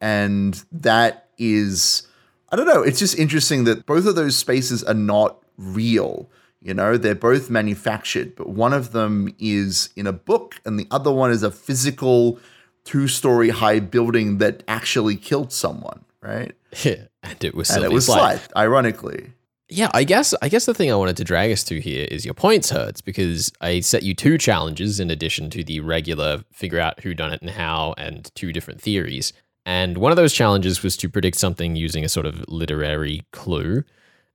and 0.00 0.62
that 0.72 1.28
is 1.38 2.06
I 2.50 2.56
don't 2.56 2.66
know. 2.66 2.82
It's 2.82 2.98
just 2.98 3.18
interesting 3.18 3.64
that 3.64 3.86
both 3.86 4.06
of 4.06 4.16
those 4.16 4.36
spaces 4.36 4.82
are 4.82 4.94
not 4.94 5.38
real. 5.56 6.28
You 6.60 6.74
know, 6.74 6.96
they're 6.96 7.14
both 7.14 7.48
manufactured, 7.48 8.36
but 8.36 8.48
one 8.50 8.72
of 8.72 8.92
them 8.92 9.34
is 9.38 9.90
in 9.96 10.06
a 10.06 10.12
book 10.12 10.56
and 10.64 10.78
the 10.78 10.86
other 10.90 11.12
one 11.12 11.30
is 11.30 11.42
a 11.42 11.50
physical 11.50 12.38
two 12.84 13.08
story 13.08 13.50
high 13.50 13.80
building 13.80 14.38
that 14.38 14.62
actually 14.68 15.16
killed 15.16 15.52
someone, 15.52 16.04
right? 16.20 16.52
Yeah, 16.84 17.06
and 17.22 17.42
it 17.44 17.54
was 17.54 17.70
And 17.70 17.84
it 17.84 17.92
was 17.92 18.06
Slythe. 18.06 18.38
Slythe, 18.38 18.56
ironically. 18.56 19.32
Yeah, 19.72 19.88
I 19.94 20.02
guess 20.02 20.34
I 20.42 20.48
guess 20.48 20.66
the 20.66 20.74
thing 20.74 20.90
I 20.90 20.96
wanted 20.96 21.16
to 21.18 21.24
drag 21.24 21.52
us 21.52 21.62
to 21.64 21.80
here 21.80 22.06
is 22.10 22.24
your 22.24 22.34
points 22.34 22.70
hurts 22.70 23.00
because 23.00 23.52
I 23.60 23.80
set 23.80 24.02
you 24.02 24.14
two 24.14 24.36
challenges 24.36 24.98
in 24.98 25.10
addition 25.10 25.48
to 25.50 25.62
the 25.62 25.78
regular 25.78 26.42
figure 26.52 26.80
out 26.80 27.00
who 27.00 27.14
done 27.14 27.32
it 27.32 27.40
and 27.40 27.50
how 27.50 27.94
and 27.96 28.30
two 28.34 28.52
different 28.52 28.80
theories. 28.80 29.32
And 29.64 29.98
one 29.98 30.10
of 30.10 30.16
those 30.16 30.32
challenges 30.32 30.82
was 30.82 30.96
to 30.96 31.08
predict 31.08 31.38
something 31.38 31.76
using 31.76 32.04
a 32.04 32.08
sort 32.08 32.26
of 32.26 32.44
literary 32.48 33.22
clue, 33.32 33.84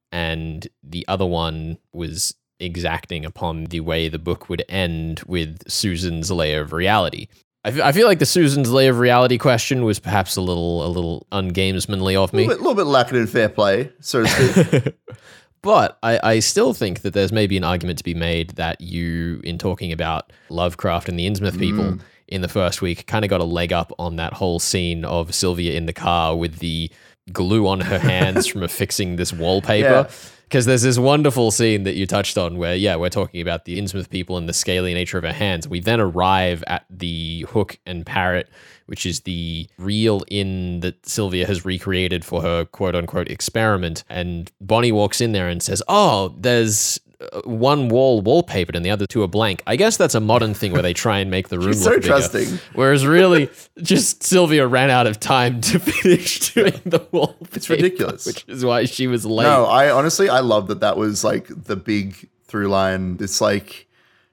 and 0.10 0.66
the 0.82 1.06
other 1.10 1.26
one 1.26 1.80
was 1.92 2.34
exacting 2.62 3.26
upon 3.26 3.66
the 3.66 3.82
way 3.82 4.08
the 4.08 4.20
book 4.20 4.48
would 4.48 4.64
end 4.70 5.22
with 5.28 5.70
Susan's 5.70 6.32
layer 6.32 6.62
of 6.62 6.72
reality. 6.72 7.28
I 7.66 7.72
fe- 7.72 7.82
I 7.82 7.92
feel 7.94 8.08
like 8.08 8.20
the 8.20 8.28
Susan's 8.28 8.72
lay 8.72 8.88
of 8.88 9.00
reality 9.00 9.40
question 9.40 9.84
was 9.84 9.98
perhaps 9.98 10.36
a 10.36 10.42
little 10.42 10.86
a 10.86 10.88
little 10.88 11.26
ungamesmanly 11.32 12.16
of 12.16 12.32
A 12.32 12.36
me. 12.36 12.44
little 12.44 12.58
bit, 12.58 12.64
little 12.64 12.76
bit 12.76 12.86
lacking 12.86 13.18
in 13.18 13.26
fair 13.26 13.50
play, 13.50 13.92
so 14.00 14.24
to 14.24 14.28
speak. 14.30 14.96
but 15.64 15.98
I, 16.04 16.20
I 16.22 16.40
still 16.40 16.76
think 16.76 17.02
that 17.02 17.14
there's 17.16 17.32
maybe 17.32 17.58
an 17.58 17.64
argument 17.64 17.98
to 17.98 18.04
be 18.04 18.14
made 18.14 18.52
that 18.52 18.80
you, 18.80 19.42
in 19.44 19.58
talking 19.58 19.92
about 19.92 20.32
Lovecraft 20.50 21.10
and 21.10 21.18
the 21.18 21.28
Innsmouth 21.28 21.58
people 21.58 21.86
mm. 21.86 22.02
in 22.28 22.42
the 22.42 22.48
first 22.48 22.84
week, 22.84 23.08
kind 23.08 23.26
of 23.26 23.30
got 23.30 23.42
a 23.42 23.46
leg 23.46 23.74
up 23.74 23.92
on 23.98 24.18
that 24.18 24.34
whole 24.34 24.60
scene 24.60 25.04
of 25.04 25.34
Sylvia 25.34 25.74
in 25.74 25.88
the 25.88 25.94
car 25.94 26.36
with 26.36 26.60
the 26.60 26.92
glue 27.32 27.68
on 27.68 27.82
her 27.82 28.00
hands 28.00 28.48
from 28.48 28.64
affixing 28.64 29.16
this 29.16 29.34
wallpaper. 29.34 29.88
Yeah. 29.88 30.10
Because 30.44 30.68
there's 30.68 30.84
this 30.84 31.00
wonderful 31.00 31.50
scene 31.50 31.84
that 31.84 31.96
you 31.96 32.06
touched 32.06 32.38
on 32.38 32.58
where, 32.58 32.76
yeah, 32.76 32.96
we're 32.98 33.10
talking 33.10 33.42
about 33.42 33.66
the 33.66 33.80
Innsmouth 33.80 34.12
people 34.12 34.38
and 34.38 34.48
the 34.48 34.54
scaly 34.54 34.94
nature 34.94 35.18
of 35.18 35.24
her 35.24 35.34
hands. 35.34 35.68
We 35.68 35.80
then 35.80 36.00
arrive 36.00 36.64
at 36.68 36.86
the 36.88 37.48
hook 37.50 37.80
and 37.88 38.06
parrot, 38.06 38.48
which 38.86 39.08
is 39.08 39.22
the 39.22 39.68
real 39.80 40.22
inn 40.30 40.82
that 40.82 41.04
Sylvia 41.08 41.48
has 41.48 41.66
recreated 41.66 42.24
for 42.24 42.44
her 42.44 42.64
quote 42.64 42.96
unquote 42.96 43.28
experiment. 43.28 44.04
And 44.08 44.52
Bonnie 44.62 44.92
walks 44.92 45.20
in 45.20 45.32
there 45.32 45.50
and 45.50 45.64
says, 45.64 45.82
Oh, 45.88 46.36
there's 46.38 47.00
Uh, 47.34 47.42
one 47.46 47.90
wall 47.90 48.22
wallpapered 48.22 48.76
and 48.76 48.86
the 48.86 48.90
other 48.90 49.06
two 49.06 49.24
are 49.24 49.28
blank. 49.28 49.64
I 49.68 49.76
guess 49.76 49.98
that's 49.98 50.16
a 50.16 50.20
modern 50.20 50.54
thing 50.54 50.72
where 50.72 50.82
they 50.82 50.94
try 50.94 51.20
and 51.20 51.30
make 51.32 51.50
the 51.50 51.60
room 51.60 51.70
look 51.70 51.76
so 51.76 51.90
bigger. 51.96 52.08
trusting. 52.08 52.60
Whereas 52.74 53.06
really, 53.06 53.50
just 53.82 54.24
Sylvia 54.24 54.68
ran 54.68 54.90
out 54.90 55.08
of 55.08 55.20
time 55.20 55.62
to 55.62 55.80
finish 55.80 56.54
doing 56.54 56.82
the 56.86 57.06
wall. 57.12 57.36
It's 57.54 57.70
ridiculous. 57.70 58.26
Which 58.26 58.46
is 58.48 58.64
why 58.66 58.86
she 58.86 59.08
was 59.08 59.26
late. 59.26 59.44
No, 59.46 59.66
I 59.66 59.90
honestly 59.92 60.30
I 60.30 60.40
love 60.40 60.68
that 60.68 60.80
that 60.82 60.98
was 60.98 61.24
like 61.24 61.48
the 61.50 61.76
big 61.76 62.30
through 62.46 62.68
line. 62.68 63.18
It's 63.20 63.42
like 63.42 63.88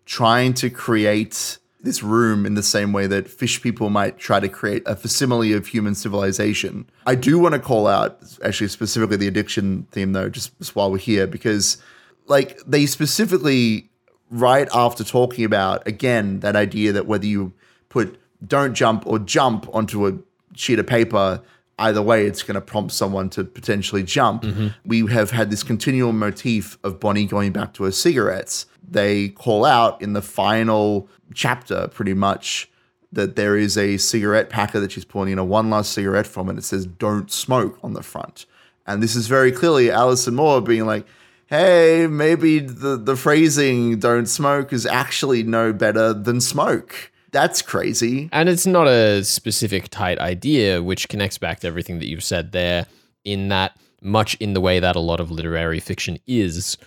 trying 0.05 0.55
to 0.55 0.71
create 0.71 1.59
this 1.81 2.03
room 2.03 2.47
in 2.47 2.55
the 2.55 2.63
same 2.63 2.93
way 2.93 3.07
that 3.09 3.29
fish 3.29 3.61
people 3.61 3.91
might 3.91 4.17
try 4.19 4.39
to 4.39 4.49
create 4.49 4.83
a 4.87 4.95
facsimile 4.95 5.53
of 5.53 5.67
human 5.67 5.95
civilization. 5.95 6.89
I 7.07 7.17
do 7.17 7.39
want 7.39 7.55
to 7.55 7.59
call 7.59 7.89
out 7.89 8.21
actually 8.45 8.69
specifically 8.69 9.17
the 9.17 9.27
addiction 9.27 9.87
theme 9.91 10.13
though, 10.13 10.29
just, 10.29 10.57
just 10.59 10.77
while 10.77 10.91
we're 10.93 10.99
here, 10.99 11.27
because 11.27 11.83
like 12.27 12.59
they 12.67 12.87
specifically 12.87 13.91
right 14.31 14.69
after 14.75 15.05
talking 15.05 15.45
about 15.45 15.87
again 15.87 16.41
that 16.41 16.57
idea 16.57 16.93
that 16.93 17.07
whether 17.07 17.27
you 17.27 17.53
put 17.89 18.19
don't 18.47 18.75
jump 18.75 19.07
or 19.07 19.19
jump 19.19 19.69
onto 19.75 20.07
a 20.07 20.13
sheet 20.55 20.79
of 20.79 20.87
paper 20.87 21.43
either 21.79 22.03
way 22.03 22.27
it's 22.27 22.43
going 22.43 22.55
to 22.55 22.61
prompt 22.61 22.93
someone 22.93 23.29
to 23.31 23.45
potentially 23.45 24.03
jump. 24.03 24.43
Mm-hmm. 24.43 24.69
We 24.85 25.07
have 25.13 25.31
had 25.31 25.51
this 25.51 25.63
continual 25.63 26.13
motif 26.13 26.79
of 26.85 27.01
bonnie 27.01 27.27
going 27.27 27.53
back 27.53 27.75
to 27.75 27.85
her 27.85 27.91
cigarettes. 27.91 28.67
They 28.87 29.31
call 29.31 29.65
out 29.65 30.01
in 30.01 30.13
the 30.13 30.23
final 30.23 31.09
chapter 31.35 31.89
pretty 31.89 32.15
much 32.15 32.71
that 33.11 33.37
there 33.37 33.57
is 33.57 33.77
a 33.77 33.97
cigarette 33.99 34.49
packer 34.49 34.81
that 34.81 34.93
she's 34.93 35.05
pulling 35.05 35.33
in 35.33 35.39
a 35.39 35.45
one 35.45 35.71
last 35.71 35.93
cigarette 35.93 36.27
from 36.27 36.49
and 36.49 36.59
it 36.59 36.63
says 36.63 36.87
don't 36.87 37.31
smoke 37.31 37.79
on 37.83 37.95
the 37.95 38.03
front. 38.03 38.47
And 38.87 39.03
this 39.03 39.15
is 39.15 39.27
very 39.27 39.53
clearly 39.53 39.91
alison 39.91 40.35
moore 40.35 40.61
being 40.61 40.87
like 40.87 41.07
hey, 41.53 42.07
maybe 42.07 42.61
the, 42.61 42.97
the 42.97 43.15
phrasing 43.15 43.99
don't 43.99 44.25
smoke 44.25 44.73
is 44.73 44.87
actually 44.87 45.43
no 45.43 45.71
better 45.71 46.15
than 46.15 46.41
smoke. 46.41 47.13
That's 47.31 47.61
crazy. 47.61 48.31
And 48.33 48.49
it's 48.49 48.67
not 48.67 48.89
a 48.89 49.23
specific 49.23 49.91
tight 49.91 50.19
idea, 50.19 50.83
which 50.83 51.11
connects 51.11 51.37
back 51.37 51.61
to 51.61 51.67
everything 51.67 51.99
that 51.99 52.09
you've 52.09 52.25
said 52.25 52.53
there, 52.53 52.87
in 53.27 53.49
that 53.49 53.77
much 54.01 54.35
in 54.37 54.55
the 54.55 54.63
way 54.63 54.81
that 54.81 54.97
a 54.97 55.01
lot 55.01 55.21
of 55.21 55.31
literary 55.31 55.79
fiction 55.79 56.19
is, 56.27 56.79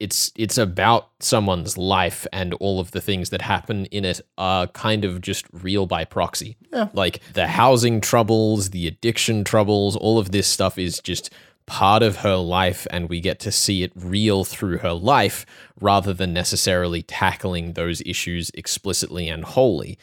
it's 0.00 0.32
it's 0.34 0.56
about 0.56 1.10
someone's 1.20 1.76
life 1.76 2.26
and 2.32 2.54
all 2.54 2.80
of 2.80 2.92
the 2.92 3.02
things 3.02 3.28
that 3.28 3.42
happen 3.42 3.84
in 3.86 4.06
it 4.06 4.22
are 4.38 4.66
kind 4.68 5.04
of 5.04 5.20
just 5.20 5.44
real 5.52 5.84
by 5.86 6.06
proxy. 6.06 6.56
Yeah. 6.72 6.88
Like 6.94 7.20
the 7.34 7.48
housing 7.48 8.00
troubles, 8.00 8.70
the 8.70 8.86
addiction 8.86 9.44
troubles, 9.44 9.94
all 9.94 10.18
of 10.18 10.32
this 10.32 10.46
stuff 10.46 10.78
is 10.78 11.00
just 11.00 11.30
part 11.66 12.02
of 12.02 12.18
her 12.18 12.36
life 12.36 12.86
and 12.90 13.08
we 13.08 13.20
get 13.20 13.40
to 13.40 13.52
see 13.52 13.82
it 13.82 13.92
real 13.94 14.44
through 14.44 14.78
her 14.78 14.92
life 14.92 15.44
rather 15.80 16.12
than 16.12 16.32
necessarily 16.32 17.02
tackling 17.02 17.72
those 17.72 18.00
issues 18.06 18.50
explicitly 18.54 19.28
and 19.28 19.44
wholly. 19.44 19.98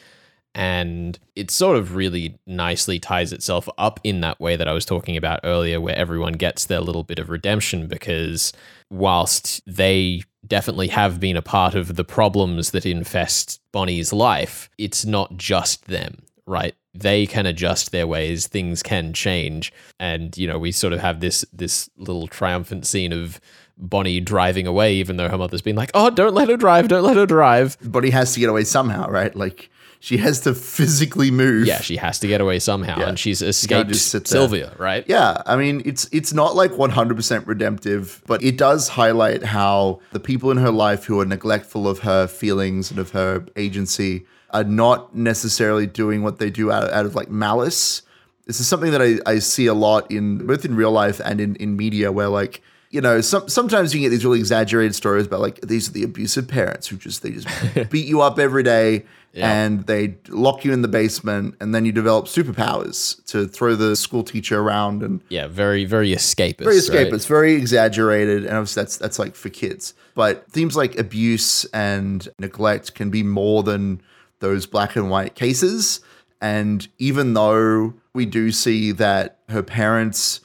And 0.54 1.18
it 1.34 1.50
sort 1.50 1.76
of 1.76 1.96
really 1.96 2.38
nicely 2.46 3.00
ties 3.00 3.32
itself 3.32 3.68
up 3.76 3.98
in 4.04 4.20
that 4.20 4.38
way 4.38 4.54
that 4.54 4.68
I 4.68 4.72
was 4.72 4.84
talking 4.84 5.16
about 5.16 5.40
earlier, 5.42 5.80
where 5.80 5.96
everyone 5.96 6.34
gets 6.34 6.66
their 6.66 6.80
little 6.80 7.02
bit 7.02 7.18
of 7.18 7.28
redemption 7.28 7.88
because 7.88 8.52
whilst 8.88 9.62
they 9.66 10.22
definitely 10.46 10.88
have 10.88 11.18
been 11.18 11.36
a 11.36 11.42
part 11.42 11.74
of 11.74 11.96
the 11.96 12.04
problems 12.04 12.70
that 12.70 12.86
infest 12.86 13.60
Bonnie's 13.72 14.12
life, 14.12 14.70
it's 14.78 15.04
not 15.04 15.36
just 15.36 15.86
them, 15.86 16.18
right? 16.46 16.74
They 16.94 17.26
can 17.26 17.46
adjust 17.46 17.90
their 17.90 18.06
ways, 18.06 18.46
things 18.46 18.82
can 18.82 19.12
change. 19.12 19.72
And, 19.98 20.36
you 20.38 20.46
know, 20.46 20.58
we 20.58 20.70
sort 20.72 20.92
of 20.92 21.00
have 21.00 21.20
this 21.20 21.44
this 21.52 21.90
little 21.96 22.28
triumphant 22.28 22.86
scene 22.86 23.12
of 23.12 23.40
Bonnie 23.76 24.20
driving 24.20 24.66
away, 24.66 24.94
even 24.94 25.16
though 25.16 25.28
her 25.28 25.38
mother's 25.38 25.62
been 25.62 25.74
like, 25.76 25.90
Oh, 25.94 26.10
don't 26.10 26.34
let 26.34 26.48
her 26.48 26.56
drive, 26.56 26.88
don't 26.88 27.02
let 27.02 27.16
her 27.16 27.26
drive. 27.26 27.76
Bonnie 27.82 28.10
has 28.10 28.34
to 28.34 28.40
get 28.40 28.48
away 28.48 28.64
somehow, 28.64 29.08
right? 29.08 29.34
Like 29.34 29.70
she 29.98 30.18
has 30.18 30.40
to 30.40 30.54
physically 30.54 31.30
move. 31.30 31.66
Yeah, 31.66 31.80
she 31.80 31.96
has 31.96 32.18
to 32.20 32.28
get 32.28 32.40
away 32.40 32.58
somehow, 32.60 32.98
Yeah. 33.00 33.08
and 33.08 33.18
she's 33.18 33.40
escaped 33.42 33.96
sit 33.96 34.24
there. 34.26 34.30
Sylvia, 34.30 34.72
right? 34.78 35.04
Yeah, 35.08 35.42
I 35.46 35.56
mean 35.56 35.82
it's 35.84 36.06
it's 36.12 36.32
not 36.32 36.54
like 36.54 36.70
100% 36.72 37.46
redemptive, 37.46 38.22
but 38.26 38.42
it 38.42 38.56
does 38.56 38.88
highlight 38.90 39.42
how 39.42 40.00
the 40.12 40.20
people 40.20 40.50
in 40.52 40.58
her 40.58 40.70
life 40.70 41.04
who 41.06 41.18
are 41.20 41.24
neglectful 41.26 41.88
of 41.88 42.00
her 42.00 42.26
feelings 42.28 42.90
and 42.90 43.00
of 43.00 43.10
her 43.10 43.44
agency 43.56 44.26
are 44.54 44.64
not 44.64 45.14
necessarily 45.14 45.86
doing 45.86 46.22
what 46.22 46.38
they 46.38 46.48
do 46.48 46.70
out 46.72 46.84
of, 46.84 46.90
out 46.90 47.04
of 47.04 47.14
like 47.14 47.28
malice. 47.28 48.00
This 48.46 48.60
is 48.60 48.66
something 48.66 48.92
that 48.92 49.02
I, 49.02 49.18
I 49.26 49.38
see 49.40 49.66
a 49.66 49.74
lot 49.74 50.10
in 50.10 50.46
both 50.46 50.64
in 50.64 50.74
real 50.76 50.92
life 50.92 51.20
and 51.22 51.40
in, 51.40 51.56
in 51.56 51.76
media 51.76 52.10
where 52.10 52.28
like 52.28 52.62
you 52.90 53.00
know, 53.00 53.20
some, 53.20 53.48
sometimes 53.48 53.92
you 53.92 54.00
get 54.00 54.10
these 54.10 54.24
really 54.24 54.38
exaggerated 54.38 54.94
stories 54.94 55.26
about 55.26 55.40
like 55.40 55.60
these 55.62 55.88
are 55.88 55.92
the 55.92 56.04
abusive 56.04 56.46
parents 56.46 56.86
who 56.86 56.96
just 56.96 57.22
they 57.24 57.32
just 57.32 57.48
beat 57.90 58.06
you 58.06 58.20
up 58.20 58.38
every 58.38 58.62
day 58.62 59.04
Yeah. 59.32 59.52
and 59.52 59.84
they 59.88 60.14
lock 60.28 60.64
you 60.64 60.72
in 60.72 60.82
the 60.82 60.86
basement 60.86 61.56
and 61.60 61.74
then 61.74 61.84
you 61.84 61.90
develop 61.90 62.26
superpowers 62.26 63.24
to 63.32 63.48
throw 63.48 63.74
the 63.74 63.96
school 63.96 64.22
teacher 64.22 64.60
around 64.60 65.02
and 65.02 65.20
Yeah, 65.28 65.48
very, 65.48 65.84
very 65.84 66.10
escapist. 66.14 66.58
very 66.62 66.76
right? 66.76 67.10
escapist, 67.12 67.26
very 67.26 67.54
exaggerated, 67.54 68.44
and 68.46 68.54
obviously 68.56 68.82
that's 68.82 68.96
that's 68.96 69.18
like 69.18 69.34
for 69.34 69.48
kids. 69.48 69.94
But 70.14 70.48
themes 70.52 70.76
like 70.76 70.96
abuse 70.96 71.64
and 71.72 72.28
neglect 72.38 72.94
can 72.94 73.10
be 73.10 73.24
more 73.24 73.64
than 73.64 74.02
those 74.40 74.66
black 74.66 74.96
and 74.96 75.10
white 75.10 75.34
cases. 75.34 76.00
And 76.40 76.86
even 76.98 77.34
though 77.34 77.94
we 78.12 78.26
do 78.26 78.52
see 78.52 78.92
that 78.92 79.38
her 79.48 79.62
parents 79.62 80.40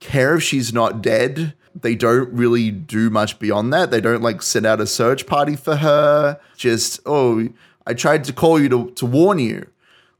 care 0.00 0.36
if 0.36 0.42
she's 0.42 0.72
not 0.72 1.02
dead, 1.02 1.54
they 1.74 1.94
don't 1.94 2.32
really 2.32 2.70
do 2.70 3.10
much 3.10 3.38
beyond 3.38 3.72
that. 3.72 3.90
They 3.90 4.00
don't 4.00 4.22
like 4.22 4.42
send 4.42 4.66
out 4.66 4.80
a 4.80 4.86
search 4.86 5.26
party 5.26 5.56
for 5.56 5.76
her. 5.76 6.38
Just, 6.56 7.00
oh, 7.06 7.48
I 7.86 7.94
tried 7.94 8.24
to 8.24 8.32
call 8.32 8.60
you 8.60 8.68
to, 8.68 8.90
to 8.92 9.06
warn 9.06 9.38
you. 9.38 9.66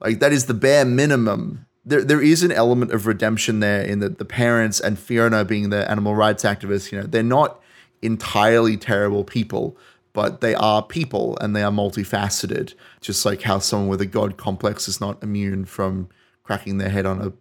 Like 0.01 0.20
that 0.20 0.33
is 0.33 0.46
the 0.46 0.55
bare 0.55 0.85
minimum. 0.85 1.66
There, 1.85 2.03
there 2.03 2.22
is 2.22 2.42
an 2.42 2.53
element 2.53 2.92
of 2.92 3.07
redemption 3.07 3.61
there 3.61 3.83
in 3.83 3.98
that 4.01 4.18
the 4.18 4.25
parents 4.25 4.81
and 4.81 4.98
Fiona 4.98 5.44
being 5.44 5.70
the 5.70 5.88
animal 5.90 6.14
rights 6.14 6.44
activists, 6.44 6.92
you 6.92 7.01
know, 7.01 7.07
they're 7.07 7.22
not 7.22 7.61
entirely 8.03 8.77
terrible 8.77 9.25
people, 9.25 9.77
but 10.12 10.40
they 10.40 10.55
are 10.55 10.83
people 10.83 11.37
and 11.40 11.55
they 11.57 11.62
are 11.62 11.70
multifaceted. 11.72 12.75
Just 13.01 13.25
like 13.25 13.42
how 13.42 13.59
someone 13.59 13.88
with 13.88 14.01
a 14.01 14.07
god 14.07 14.37
complex 14.37 14.88
is 14.88 15.01
not 15.01 15.22
immune 15.22 15.64
from 15.64 16.09
cracking 16.42 16.79
their 16.79 16.90
head 16.90 17.07
on 17.07 17.20
a 17.22 17.33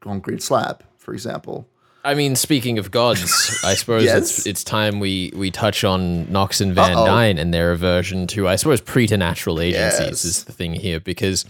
concrete 0.00 0.42
slab, 0.42 0.82
for 0.96 1.12
example. 1.12 1.68
I 2.06 2.12
mean, 2.14 2.36
speaking 2.36 2.78
of 2.78 2.90
gods, 2.90 3.60
I 3.64 3.74
suppose 3.80 4.04
Yes? 4.04 4.16
it's 4.38 4.46
it's 4.46 4.64
time 4.64 5.00
we 5.00 5.32
we 5.34 5.50
touch 5.50 5.84
on 5.84 6.30
Knox 6.30 6.60
and 6.60 6.74
Van 6.74 6.92
Uh-oh. 6.96 7.06
Dine 7.06 7.38
and 7.38 7.52
their 7.54 7.72
aversion 7.72 8.26
to, 8.28 8.46
I 8.46 8.56
suppose, 8.56 8.80
preternatural 8.82 9.60
agencies 9.60 10.06
Yes. 10.08 10.24
is 10.24 10.44
the 10.44 10.52
thing 10.52 10.74
here 10.74 11.00
because 11.00 11.46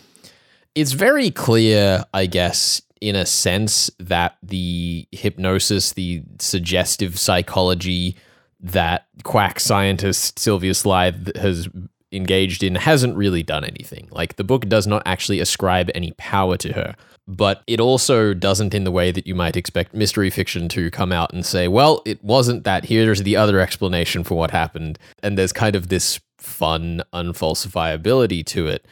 it's 0.77 0.93
very 0.93 1.31
clear, 1.31 2.05
I 2.15 2.27
guess, 2.27 2.83
in 3.01 3.17
a 3.17 3.27
sense 3.27 3.91
that 3.99 4.37
the 4.43 5.07
hypnosis, 5.13 5.93
the 5.93 6.23
suggestive 6.39 7.19
psychology 7.19 8.17
that 8.65 9.07
quack 9.25 9.61
scientist 9.61 10.39
Sylvia 10.39 10.73
Slythe 10.73 11.37
has 11.37 11.69
engaged 12.11 12.63
in 12.63 12.77
hasn't 12.77 13.17
really 13.17 13.43
done 13.43 13.63
anything. 13.63 14.09
Like 14.11 14.37
the 14.37 14.45
book 14.45 14.69
does 14.69 14.87
not 14.87 15.03
actually 15.05 15.39
ascribe 15.39 15.91
any 15.95 16.13
power 16.13 16.57
to 16.57 16.73
her, 16.73 16.95
but 17.29 17.63
it 17.67 17.79
also 17.79 18.33
doesn't 18.33 18.75
in 18.75 18.85
the 18.85 18.91
way 18.91 19.11
that 19.11 19.27
you 19.27 19.35
might 19.35 19.57
expect 19.57 19.93
mystery 19.93 20.31
fiction 20.31 20.69
to 20.71 20.91
come 20.91 21.13
out 21.13 21.33
and 21.35 21.45
say, 21.45 21.69
well, 21.69 22.01
it 22.07 22.25
wasn't 22.25 22.65
that. 22.65 22.87
Here's 22.87 23.23
the 23.23 23.37
other 23.37 23.61
explanation 23.61 24.25
for 24.25 24.37
what 24.37 24.51
happened. 24.51 24.99
And 25.23 25.37
there's 25.37 25.53
kind 25.53 25.77
of 25.77 25.89
this 25.89 26.21
fun 26.39 27.03
unfalsifiability 27.13 28.47
to 28.47 28.67
it. 28.69 28.87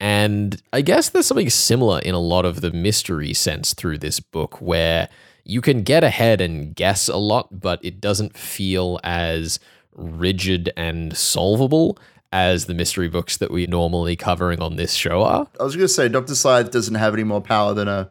And 0.00 0.60
I 0.72 0.82
guess 0.82 1.08
there's 1.08 1.26
something 1.26 1.48
similar 1.48 2.00
in 2.00 2.14
a 2.14 2.20
lot 2.20 2.44
of 2.44 2.60
the 2.60 2.72
mystery 2.72 3.32
sense 3.32 3.72
through 3.72 3.98
this 3.98 4.20
book 4.20 4.60
where 4.60 5.08
you 5.44 5.60
can 5.60 5.82
get 5.82 6.02
ahead 6.02 6.40
and 6.40 6.74
guess 6.74 7.08
a 7.08 7.16
lot, 7.16 7.60
but 7.60 7.84
it 7.84 8.00
doesn't 8.00 8.36
feel 8.36 8.98
as 9.04 9.60
rigid 9.94 10.72
and 10.76 11.16
solvable 11.16 11.98
as 12.32 12.66
the 12.66 12.74
mystery 12.74 13.08
books 13.08 13.36
that 13.36 13.50
we're 13.50 13.68
normally 13.68 14.16
covering 14.16 14.60
on 14.60 14.76
this 14.76 14.94
show 14.94 15.22
are. 15.22 15.46
I 15.60 15.62
was 15.62 15.76
going 15.76 15.84
to 15.86 15.92
say, 15.92 16.08
Dr. 16.08 16.32
Slythe 16.32 16.70
doesn't 16.72 16.96
have 16.96 17.14
any 17.14 17.22
more 17.22 17.40
power 17.40 17.74
than 17.74 17.86
a, 17.86 18.10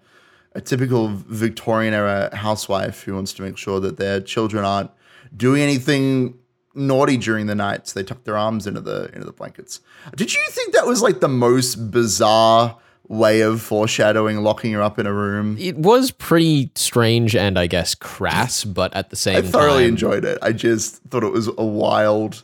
a 0.53 0.61
typical 0.61 1.09
Victorian 1.09 1.93
era 1.93 2.33
housewife 2.33 3.03
who 3.03 3.15
wants 3.15 3.33
to 3.33 3.41
make 3.41 3.57
sure 3.57 3.79
that 3.81 3.97
their 3.97 4.21
children 4.21 4.63
aren't 4.63 4.91
doing 5.35 5.61
anything 5.61 6.37
naughty 6.75 7.17
during 7.17 7.47
the 7.47 7.55
night. 7.55 7.87
So 7.87 7.99
they 7.99 8.05
tuck 8.05 8.23
their 8.23 8.37
arms 8.37 8.65
into 8.65 8.81
the 8.81 9.09
into 9.13 9.25
the 9.25 9.33
blankets. 9.33 9.81
Did 10.15 10.33
you 10.33 10.41
think 10.49 10.73
that 10.73 10.85
was 10.85 11.01
like 11.01 11.19
the 11.19 11.27
most 11.27 11.91
bizarre 11.91 12.77
way 13.07 13.41
of 13.41 13.61
foreshadowing 13.61 14.43
locking 14.43 14.73
her 14.73 14.81
up 14.81 14.99
in 14.99 15.05
a 15.05 15.13
room? 15.13 15.57
It 15.59 15.77
was 15.77 16.11
pretty 16.11 16.71
strange 16.75 17.35
and 17.35 17.57
I 17.59 17.67
guess 17.67 17.95
crass, 17.95 18.63
but 18.63 18.93
at 18.95 19.09
the 19.09 19.15
same 19.15 19.37
I 19.37 19.41
time, 19.41 19.51
thoroughly 19.51 19.85
enjoyed 19.85 20.25
it. 20.25 20.37
I 20.41 20.51
just 20.51 21.01
thought 21.09 21.23
it 21.23 21.31
was 21.31 21.47
a 21.47 21.65
wild 21.65 22.43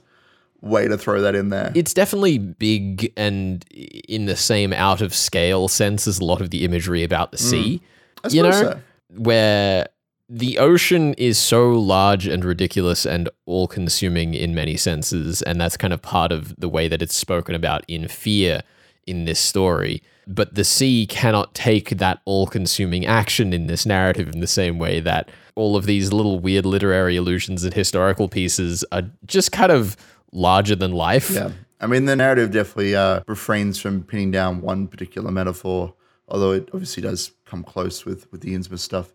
way 0.61 0.87
to 0.87 0.97
throw 0.97 1.21
that 1.21 1.35
in 1.35 1.49
there. 1.49 1.71
It's 1.75 1.93
definitely 1.93 2.37
big 2.37 3.11
and 3.15 3.65
in 3.71 4.25
the 4.25 4.35
same 4.35 4.73
out 4.73 5.01
of 5.01 5.13
scale 5.13 5.67
sense 5.67 6.07
as 6.07 6.19
a 6.19 6.25
lot 6.25 6.41
of 6.41 6.49
the 6.49 6.65
imagery 6.65 7.03
about 7.03 7.31
the 7.31 7.37
mm. 7.37 7.49
sea. 7.49 7.81
I 8.23 8.27
you 8.29 8.43
know, 8.43 8.51
so. 8.51 8.79
where 9.15 9.87
the 10.27 10.59
ocean 10.59 11.15
is 11.15 11.39
so 11.39 11.71
large 11.71 12.27
and 12.27 12.45
ridiculous 12.45 13.05
and 13.05 13.29
all 13.45 13.67
consuming 13.67 14.35
in 14.35 14.53
many 14.53 14.77
senses. 14.77 15.41
And 15.41 15.59
that's 15.59 15.75
kind 15.75 15.93
of 15.93 16.01
part 16.01 16.31
of 16.31 16.55
the 16.57 16.69
way 16.69 16.87
that 16.87 17.01
it's 17.01 17.15
spoken 17.15 17.55
about 17.55 17.83
in 17.87 18.07
fear 18.07 18.61
in 19.09 19.25
this 19.25 19.39
story. 19.39 20.01
But 20.27 20.53
the 20.53 20.63
sea 20.63 21.07
cannot 21.07 21.55
take 21.55 21.97
that 21.97 22.21
all 22.25 22.45
consuming 22.45 23.05
action 23.05 23.51
in 23.51 23.67
this 23.67 23.85
narrative 23.85 24.29
in 24.31 24.39
the 24.39 24.47
same 24.47 24.77
way 24.77 24.99
that 24.99 25.29
all 25.55 25.75
of 25.75 25.85
these 25.85 26.13
little 26.13 26.39
weird 26.39 26.65
literary 26.65 27.15
illusions 27.15 27.63
and 27.63 27.73
historical 27.73 28.29
pieces 28.29 28.85
are 28.91 29.03
just 29.25 29.51
kind 29.51 29.71
of 29.71 29.97
larger 30.31 30.75
than 30.75 30.91
life. 30.91 31.31
Yeah. 31.31 31.51
I 31.81 31.87
mean, 31.87 32.05
the 32.05 32.15
narrative 32.15 32.51
definitely 32.51 32.95
uh, 32.95 33.21
refrains 33.27 33.79
from 33.79 34.03
pinning 34.03 34.31
down 34.31 34.61
one 34.61 34.87
particular 34.87 35.31
metaphor, 35.31 35.93
although 36.27 36.51
it 36.51 36.69
obviously 36.73 37.01
does 37.01 37.31
come 37.45 37.63
close 37.63 38.05
with, 38.05 38.31
with 38.31 38.41
the 38.41 38.53
Innsmouth 38.53 38.79
stuff 38.79 39.13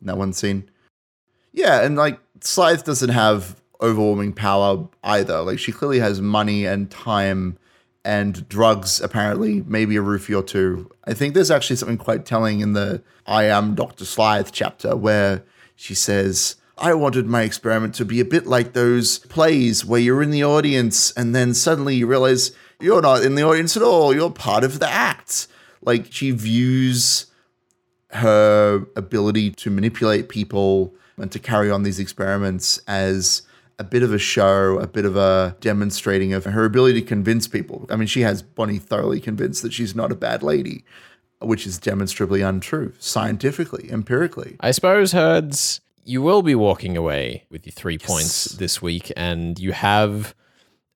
in 0.00 0.06
that 0.06 0.16
one 0.16 0.32
scene. 0.32 0.70
Yeah, 1.52 1.82
and 1.82 1.96
like 1.96 2.18
Slythe 2.40 2.84
doesn't 2.84 3.10
have 3.10 3.60
overwhelming 3.80 4.32
power 4.32 4.88
either. 5.02 5.42
Like 5.42 5.58
she 5.58 5.72
clearly 5.72 5.98
has 5.98 6.20
money 6.20 6.66
and 6.66 6.90
time 6.90 7.58
and 8.04 8.48
drugs, 8.48 9.00
apparently, 9.00 9.62
maybe 9.66 9.96
a 9.96 10.02
roofie 10.02 10.38
or 10.38 10.42
two. 10.42 10.90
I 11.04 11.14
think 11.14 11.34
there's 11.34 11.50
actually 11.50 11.76
something 11.76 11.96
quite 11.96 12.26
telling 12.26 12.60
in 12.60 12.74
the 12.74 13.02
I 13.26 13.44
am 13.44 13.74
Dr. 13.74 14.04
Slythe 14.04 14.50
chapter 14.52 14.94
where 14.94 15.42
she 15.74 15.94
says, 15.94 16.56
I 16.76 16.94
wanted 16.94 17.26
my 17.26 17.42
experiment 17.42 17.94
to 17.96 18.04
be 18.04 18.20
a 18.20 18.24
bit 18.24 18.46
like 18.46 18.72
those 18.72 19.20
plays 19.20 19.84
where 19.84 20.00
you're 20.00 20.22
in 20.22 20.30
the 20.30 20.44
audience 20.44 21.12
and 21.12 21.34
then 21.34 21.54
suddenly 21.54 21.94
you 21.94 22.06
realize 22.06 22.50
you're 22.80 23.02
not 23.02 23.22
in 23.22 23.36
the 23.36 23.44
audience 23.44 23.76
at 23.76 23.82
all. 23.82 24.14
You're 24.14 24.30
part 24.30 24.64
of 24.64 24.80
the 24.80 24.88
act. 24.88 25.46
Like 25.80 26.12
she 26.12 26.32
views 26.32 27.26
her 28.10 28.86
ability 28.96 29.50
to 29.52 29.70
manipulate 29.70 30.28
people 30.28 30.94
and 31.16 31.30
to 31.32 31.38
carry 31.38 31.70
on 31.70 31.84
these 31.84 32.00
experiments 32.00 32.78
as 32.86 33.42
a 33.78 33.84
bit 33.84 34.02
of 34.02 34.12
a 34.12 34.18
show, 34.18 34.78
a 34.78 34.86
bit 34.86 35.04
of 35.04 35.16
a 35.16 35.56
demonstrating 35.60 36.32
of 36.32 36.44
her 36.44 36.64
ability 36.64 37.00
to 37.00 37.06
convince 37.06 37.48
people. 37.48 37.86
I 37.90 37.96
mean, 37.96 38.06
she 38.06 38.20
has 38.20 38.42
Bonnie 38.42 38.78
thoroughly 38.78 39.20
convinced 39.20 39.62
that 39.62 39.72
she's 39.72 39.94
not 39.94 40.12
a 40.12 40.14
bad 40.14 40.42
lady, 40.42 40.84
which 41.40 41.66
is 41.66 41.78
demonstrably 41.78 42.40
untrue, 42.40 42.92
scientifically, 42.98 43.90
empirically. 43.90 44.56
I 44.60 44.70
suppose, 44.70 45.12
Herds, 45.12 45.80
you 46.04 46.22
will 46.22 46.42
be 46.42 46.54
walking 46.54 46.96
away 46.96 47.44
with 47.50 47.66
your 47.66 47.72
three 47.72 47.98
points 47.98 48.44
this 48.44 48.80
week, 48.80 49.12
and 49.16 49.58
you 49.58 49.72
have 49.72 50.34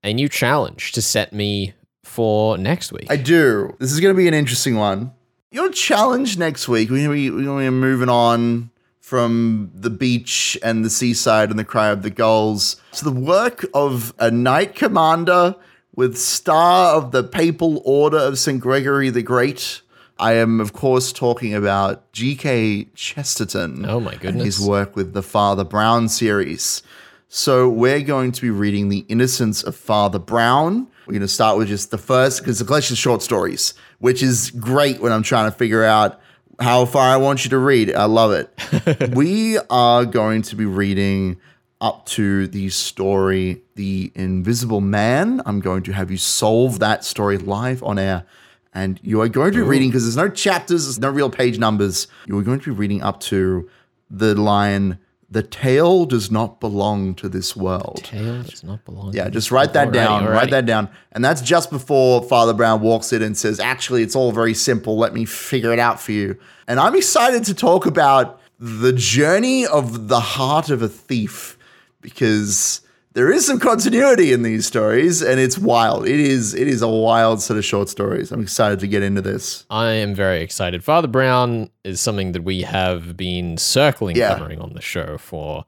a 0.04 0.12
new 0.12 0.28
challenge 0.28 0.92
to 0.92 1.02
set 1.02 1.32
me 1.32 1.74
for 2.04 2.56
next 2.56 2.92
week. 2.92 3.06
I 3.10 3.16
do. 3.16 3.76
This 3.78 3.92
is 3.92 4.00
going 4.00 4.14
to 4.14 4.16
be 4.16 4.28
an 4.28 4.34
interesting 4.34 4.76
one. 4.76 5.12
Your 5.50 5.70
challenge 5.70 6.38
next 6.38 6.68
week, 6.68 6.90
we're 6.90 7.06
going 7.06 7.08
to 7.08 7.14
be, 7.14 7.30
we're 7.30 7.44
going 7.44 7.66
to 7.66 7.70
be 7.70 7.76
moving 7.76 8.08
on 8.08 8.70
from 9.08 9.70
the 9.74 9.88
beach 9.88 10.58
and 10.62 10.84
the 10.84 10.90
seaside 10.90 11.48
and 11.48 11.58
the 11.58 11.64
cry 11.64 11.88
of 11.88 12.02
the 12.02 12.10
gulls 12.10 12.76
to 12.92 13.02
the 13.04 13.10
work 13.10 13.64
of 13.72 14.12
a 14.18 14.30
knight 14.30 14.74
commander 14.74 15.56
with 15.96 16.18
star 16.18 16.94
of 16.94 17.10
the 17.10 17.24
papal 17.24 17.80
order 17.86 18.18
of 18.18 18.38
St. 18.38 18.60
Gregory 18.60 19.08
the 19.08 19.22
Great. 19.22 19.80
I 20.18 20.34
am, 20.34 20.60
of 20.60 20.74
course, 20.74 21.10
talking 21.10 21.54
about 21.54 22.12
G.K. 22.12 22.88
Chesterton. 22.94 23.86
Oh, 23.88 23.98
my 23.98 24.12
And 24.12 24.20
goodness. 24.20 24.44
his 24.58 24.60
work 24.60 24.94
with 24.94 25.14
the 25.14 25.22
Father 25.22 25.64
Brown 25.64 26.10
series. 26.10 26.82
So 27.30 27.66
we're 27.66 28.02
going 28.02 28.32
to 28.32 28.42
be 28.42 28.50
reading 28.50 28.90
The 28.90 29.06
Innocence 29.08 29.62
of 29.62 29.74
Father 29.74 30.18
Brown. 30.18 30.86
We're 31.06 31.12
going 31.14 31.20
to 31.22 31.28
start 31.28 31.56
with 31.56 31.68
just 31.68 31.90
the 31.90 31.96
first, 31.98 32.40
because 32.40 32.58
the 32.58 32.66
collection 32.66 32.92
of 32.92 32.98
short 32.98 33.22
stories, 33.22 33.72
which 34.00 34.22
is 34.22 34.50
great 34.50 35.00
when 35.00 35.12
I'm 35.12 35.22
trying 35.22 35.50
to 35.50 35.56
figure 35.56 35.82
out 35.84 36.20
how 36.58 36.84
far 36.84 37.08
I 37.08 37.16
want 37.16 37.44
you 37.44 37.50
to 37.50 37.58
read. 37.58 37.94
I 37.94 38.04
love 38.06 38.32
it. 38.32 39.10
we 39.14 39.58
are 39.70 40.04
going 40.04 40.42
to 40.42 40.56
be 40.56 40.64
reading 40.64 41.38
up 41.80 42.06
to 42.06 42.48
the 42.48 42.68
story 42.70 43.62
The 43.76 44.10
Invisible 44.14 44.80
Man. 44.80 45.40
I'm 45.46 45.60
going 45.60 45.84
to 45.84 45.92
have 45.92 46.10
you 46.10 46.16
solve 46.16 46.80
that 46.80 47.04
story 47.04 47.38
live 47.38 47.82
on 47.82 47.98
air. 47.98 48.24
And 48.74 49.00
you 49.02 49.20
are 49.22 49.28
going 49.28 49.52
to 49.52 49.58
be 49.58 49.62
reading, 49.62 49.88
because 49.88 50.04
there's 50.04 50.16
no 50.16 50.28
chapters, 50.28 50.84
there's 50.84 50.98
no 50.98 51.10
real 51.10 51.30
page 51.30 51.58
numbers. 51.58 52.06
You 52.26 52.38
are 52.38 52.42
going 52.42 52.60
to 52.60 52.72
be 52.72 52.76
reading 52.76 53.02
up 53.02 53.20
to 53.20 53.68
the 54.10 54.34
line, 54.34 54.98
The 55.30 55.42
tail 55.42 56.06
does 56.06 56.30
not 56.30 56.58
belong 56.58 57.14
to 57.16 57.28
this 57.28 57.54
world. 57.54 57.98
The 57.98 58.02
Tail 58.02 58.42
does 58.44 58.64
not 58.64 58.82
belong. 58.86 59.12
Yeah, 59.14 59.28
just 59.28 59.50
write 59.50 59.74
that 59.74 59.88
Alrighty, 59.88 59.92
down. 59.92 60.22
alrighty. 60.24 60.32
Write 60.32 60.50
that 60.50 60.64
down. 60.64 60.88
And 61.12 61.22
that's 61.22 61.42
just 61.42 61.70
before 61.70 62.22
Father 62.22 62.54
Brown 62.54 62.80
walks 62.80 63.12
in 63.12 63.20
and 63.22 63.36
says, 63.36 63.60
Actually, 63.60 64.02
it's 64.02 64.16
all 64.16 64.32
very 64.32 64.54
simple. 64.54 64.96
Let 64.96 65.12
me 65.12 65.26
figure 65.26 65.70
it 65.72 65.78
out 65.78 66.00
for 66.00 66.12
you. 66.12 66.38
And 66.66 66.80
I'm 66.80 66.96
excited 66.96 67.44
to 67.44 67.54
talk 67.54 67.84
about 67.84 68.40
the 68.58 68.92
journey 68.94 69.66
of 69.66 70.08
the 70.08 70.20
heart 70.20 70.70
of 70.70 70.80
a 70.80 70.88
thief 70.88 71.58
because 72.00 72.80
there 73.18 73.32
is 73.32 73.44
some 73.44 73.58
continuity 73.58 74.32
in 74.32 74.44
these 74.44 74.64
stories 74.64 75.22
and 75.22 75.40
it's 75.40 75.58
wild. 75.58 76.06
It 76.06 76.20
is 76.20 76.54
it 76.54 76.68
is 76.68 76.82
a 76.82 76.88
wild 76.88 77.42
set 77.42 77.56
of 77.56 77.64
short 77.64 77.88
stories. 77.88 78.30
I'm 78.30 78.40
excited 78.40 78.78
to 78.78 78.86
get 78.86 79.02
into 79.02 79.20
this. 79.20 79.66
I 79.70 79.90
am 79.90 80.14
very 80.14 80.40
excited. 80.40 80.84
Father 80.84 81.08
Brown 81.08 81.68
is 81.82 82.00
something 82.00 82.30
that 82.30 82.44
we 82.44 82.62
have 82.62 83.16
been 83.16 83.56
circling 83.58 84.14
Yeah. 84.14 84.34
covering 84.34 84.60
on 84.60 84.74
the 84.74 84.80
show 84.80 85.18
for 85.18 85.64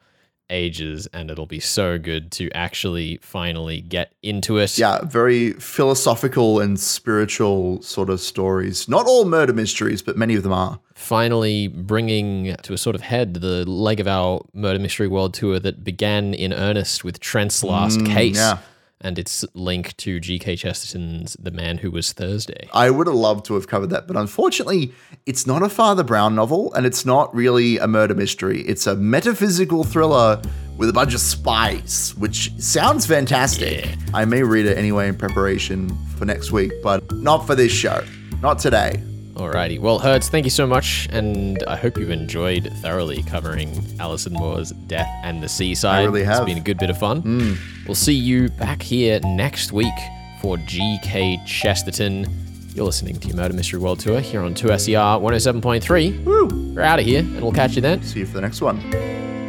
ages, 0.51 1.09
and 1.13 1.31
it'll 1.31 1.47
be 1.47 1.61
so 1.61 1.99
good 1.99 2.31
to 2.33 2.51
actually 2.53 3.19
finally 3.23 3.81
get 3.81 4.13
into 4.23 4.59
it. 4.59 4.77
Yeah, 4.79 5.03
very 5.05 5.53
philosophical 5.55 6.61
and 6.61 6.79
spiritual 6.79 7.81
sort 7.83 8.11
of 8.11 8.21
stories. 8.21 8.89
Not 8.89 9.07
all 9.07 9.25
murder 9.25 9.53
mysteries, 9.53 10.03
but 10.03 10.17
many 10.17 10.35
of 10.35 10.43
them 10.43 10.53
are. 10.53 10.79
finally 10.95 11.67
bringing 11.69 12.55
to 12.63 12.75
a 12.75 12.79
sort 12.79 12.95
of 12.95 13.01
head 13.01 13.33
the 13.35 13.65
leg 13.65 14.01
of 14.01 14.07
our 14.07 14.43
murder 14.53 14.79
mystery 14.79 15.09
world 15.09 15.33
tour 15.33 15.59
that 15.59 15.83
began 15.83 16.35
in 16.35 16.53
earnest 16.53 17.05
with 17.05 17.19
Trent's 17.21 17.65
last 17.65 18.05
case 18.05 18.37
Mm, 18.39 18.59
yeah. 18.59 18.59
And 19.01 19.19
its 19.19 19.45
link 19.55 19.97
to 19.99 20.21
G.K. 20.21 20.57
Chesterton's 20.57 21.37
The 21.41 21.51
Man 21.51 21.79
Who 21.79 21.91
Was 21.91 22.13
Thursday. 22.13 22.69
I 22.73 22.91
would 22.91 23.07
have 23.07 23.17
loved 23.17 23.45
to 23.47 23.55
have 23.55 23.69
covered 23.69 23.91
that, 23.91 24.07
but 24.07 24.17
unfortunately, 24.17 24.93
it's 25.27 25.47
not 25.47 25.63
a 25.63 25.69
Father 25.69 26.03
Brown 26.03 26.35
novel 26.35 26.73
and 26.75 26.87
it's 26.87 27.05
not 27.05 27.35
really 27.35 27.79
a 27.79 27.87
murder 27.87 28.15
mystery. 28.15 28.63
It's 28.63 28.87
a 28.87 28.97
metaphysical 28.97 29.85
thriller 29.85 30.41
with 30.77 30.89
a 30.89 30.93
bunch 30.93 31.15
of 31.15 31.21
spies, 31.21 32.15
which 32.17 32.53
sounds 32.59 33.07
fantastic. 33.07 33.87
I 34.15 34.25
may 34.25 34.43
read 34.43 34.67
it 34.67 34.79
anyway 34.79 35.09
in 35.09 35.17
preparation 35.17 35.91
for 36.17 36.25
next 36.25 36.53
week, 36.53 36.73
but 36.83 37.13
not 37.13 37.47
for 37.47 37.55
this 37.55 37.73
show. 37.73 38.05
Not 38.41 38.59
today. 38.59 39.03
Alrighty. 39.41 39.79
Well, 39.79 39.99
Hertz, 39.99 40.29
thank 40.29 40.45
you 40.45 40.51
so 40.51 40.67
much, 40.67 41.09
and 41.11 41.65
I 41.67 41.75
hope 41.75 41.97
you've 41.97 42.11
enjoyed 42.11 42.71
thoroughly 42.83 43.23
covering 43.23 43.83
Alison 43.99 44.35
Moore's 44.35 44.71
Death 44.87 45.09
and 45.23 45.43
the 45.43 45.49
Seaside. 45.49 46.03
I 46.03 46.05
really 46.05 46.25
have. 46.25 46.43
It's 46.43 46.45
been 46.45 46.59
a 46.59 46.61
good 46.61 46.77
bit 46.77 46.91
of 46.91 46.99
fun. 46.99 47.23
Mm. 47.23 47.87
We'll 47.87 47.95
see 47.95 48.13
you 48.13 48.51
back 48.51 48.83
here 48.83 49.19
next 49.25 49.73
week 49.73 49.95
for 50.43 50.59
G.K. 50.59 51.41
Chesterton. 51.47 52.27
You're 52.75 52.85
listening 52.85 53.19
to 53.19 53.29
your 53.29 53.37
Murder 53.39 53.55
Mystery 53.55 53.79
World 53.79 54.01
Tour 54.01 54.21
here 54.21 54.43
on 54.43 54.55
2SER 54.55 55.19
107.3. 55.23 56.25
Woo! 56.25 56.75
We're 56.75 56.83
out 56.83 56.99
of 56.99 57.07
here, 57.07 57.21
and 57.21 57.41
we'll 57.41 57.53
catch 57.53 57.77
you 57.77 57.81
then. 57.81 58.03
See 58.03 58.19
you 58.19 58.27
for 58.27 58.35
the 58.35 58.43
next 58.43 58.61
one. 58.61 59.40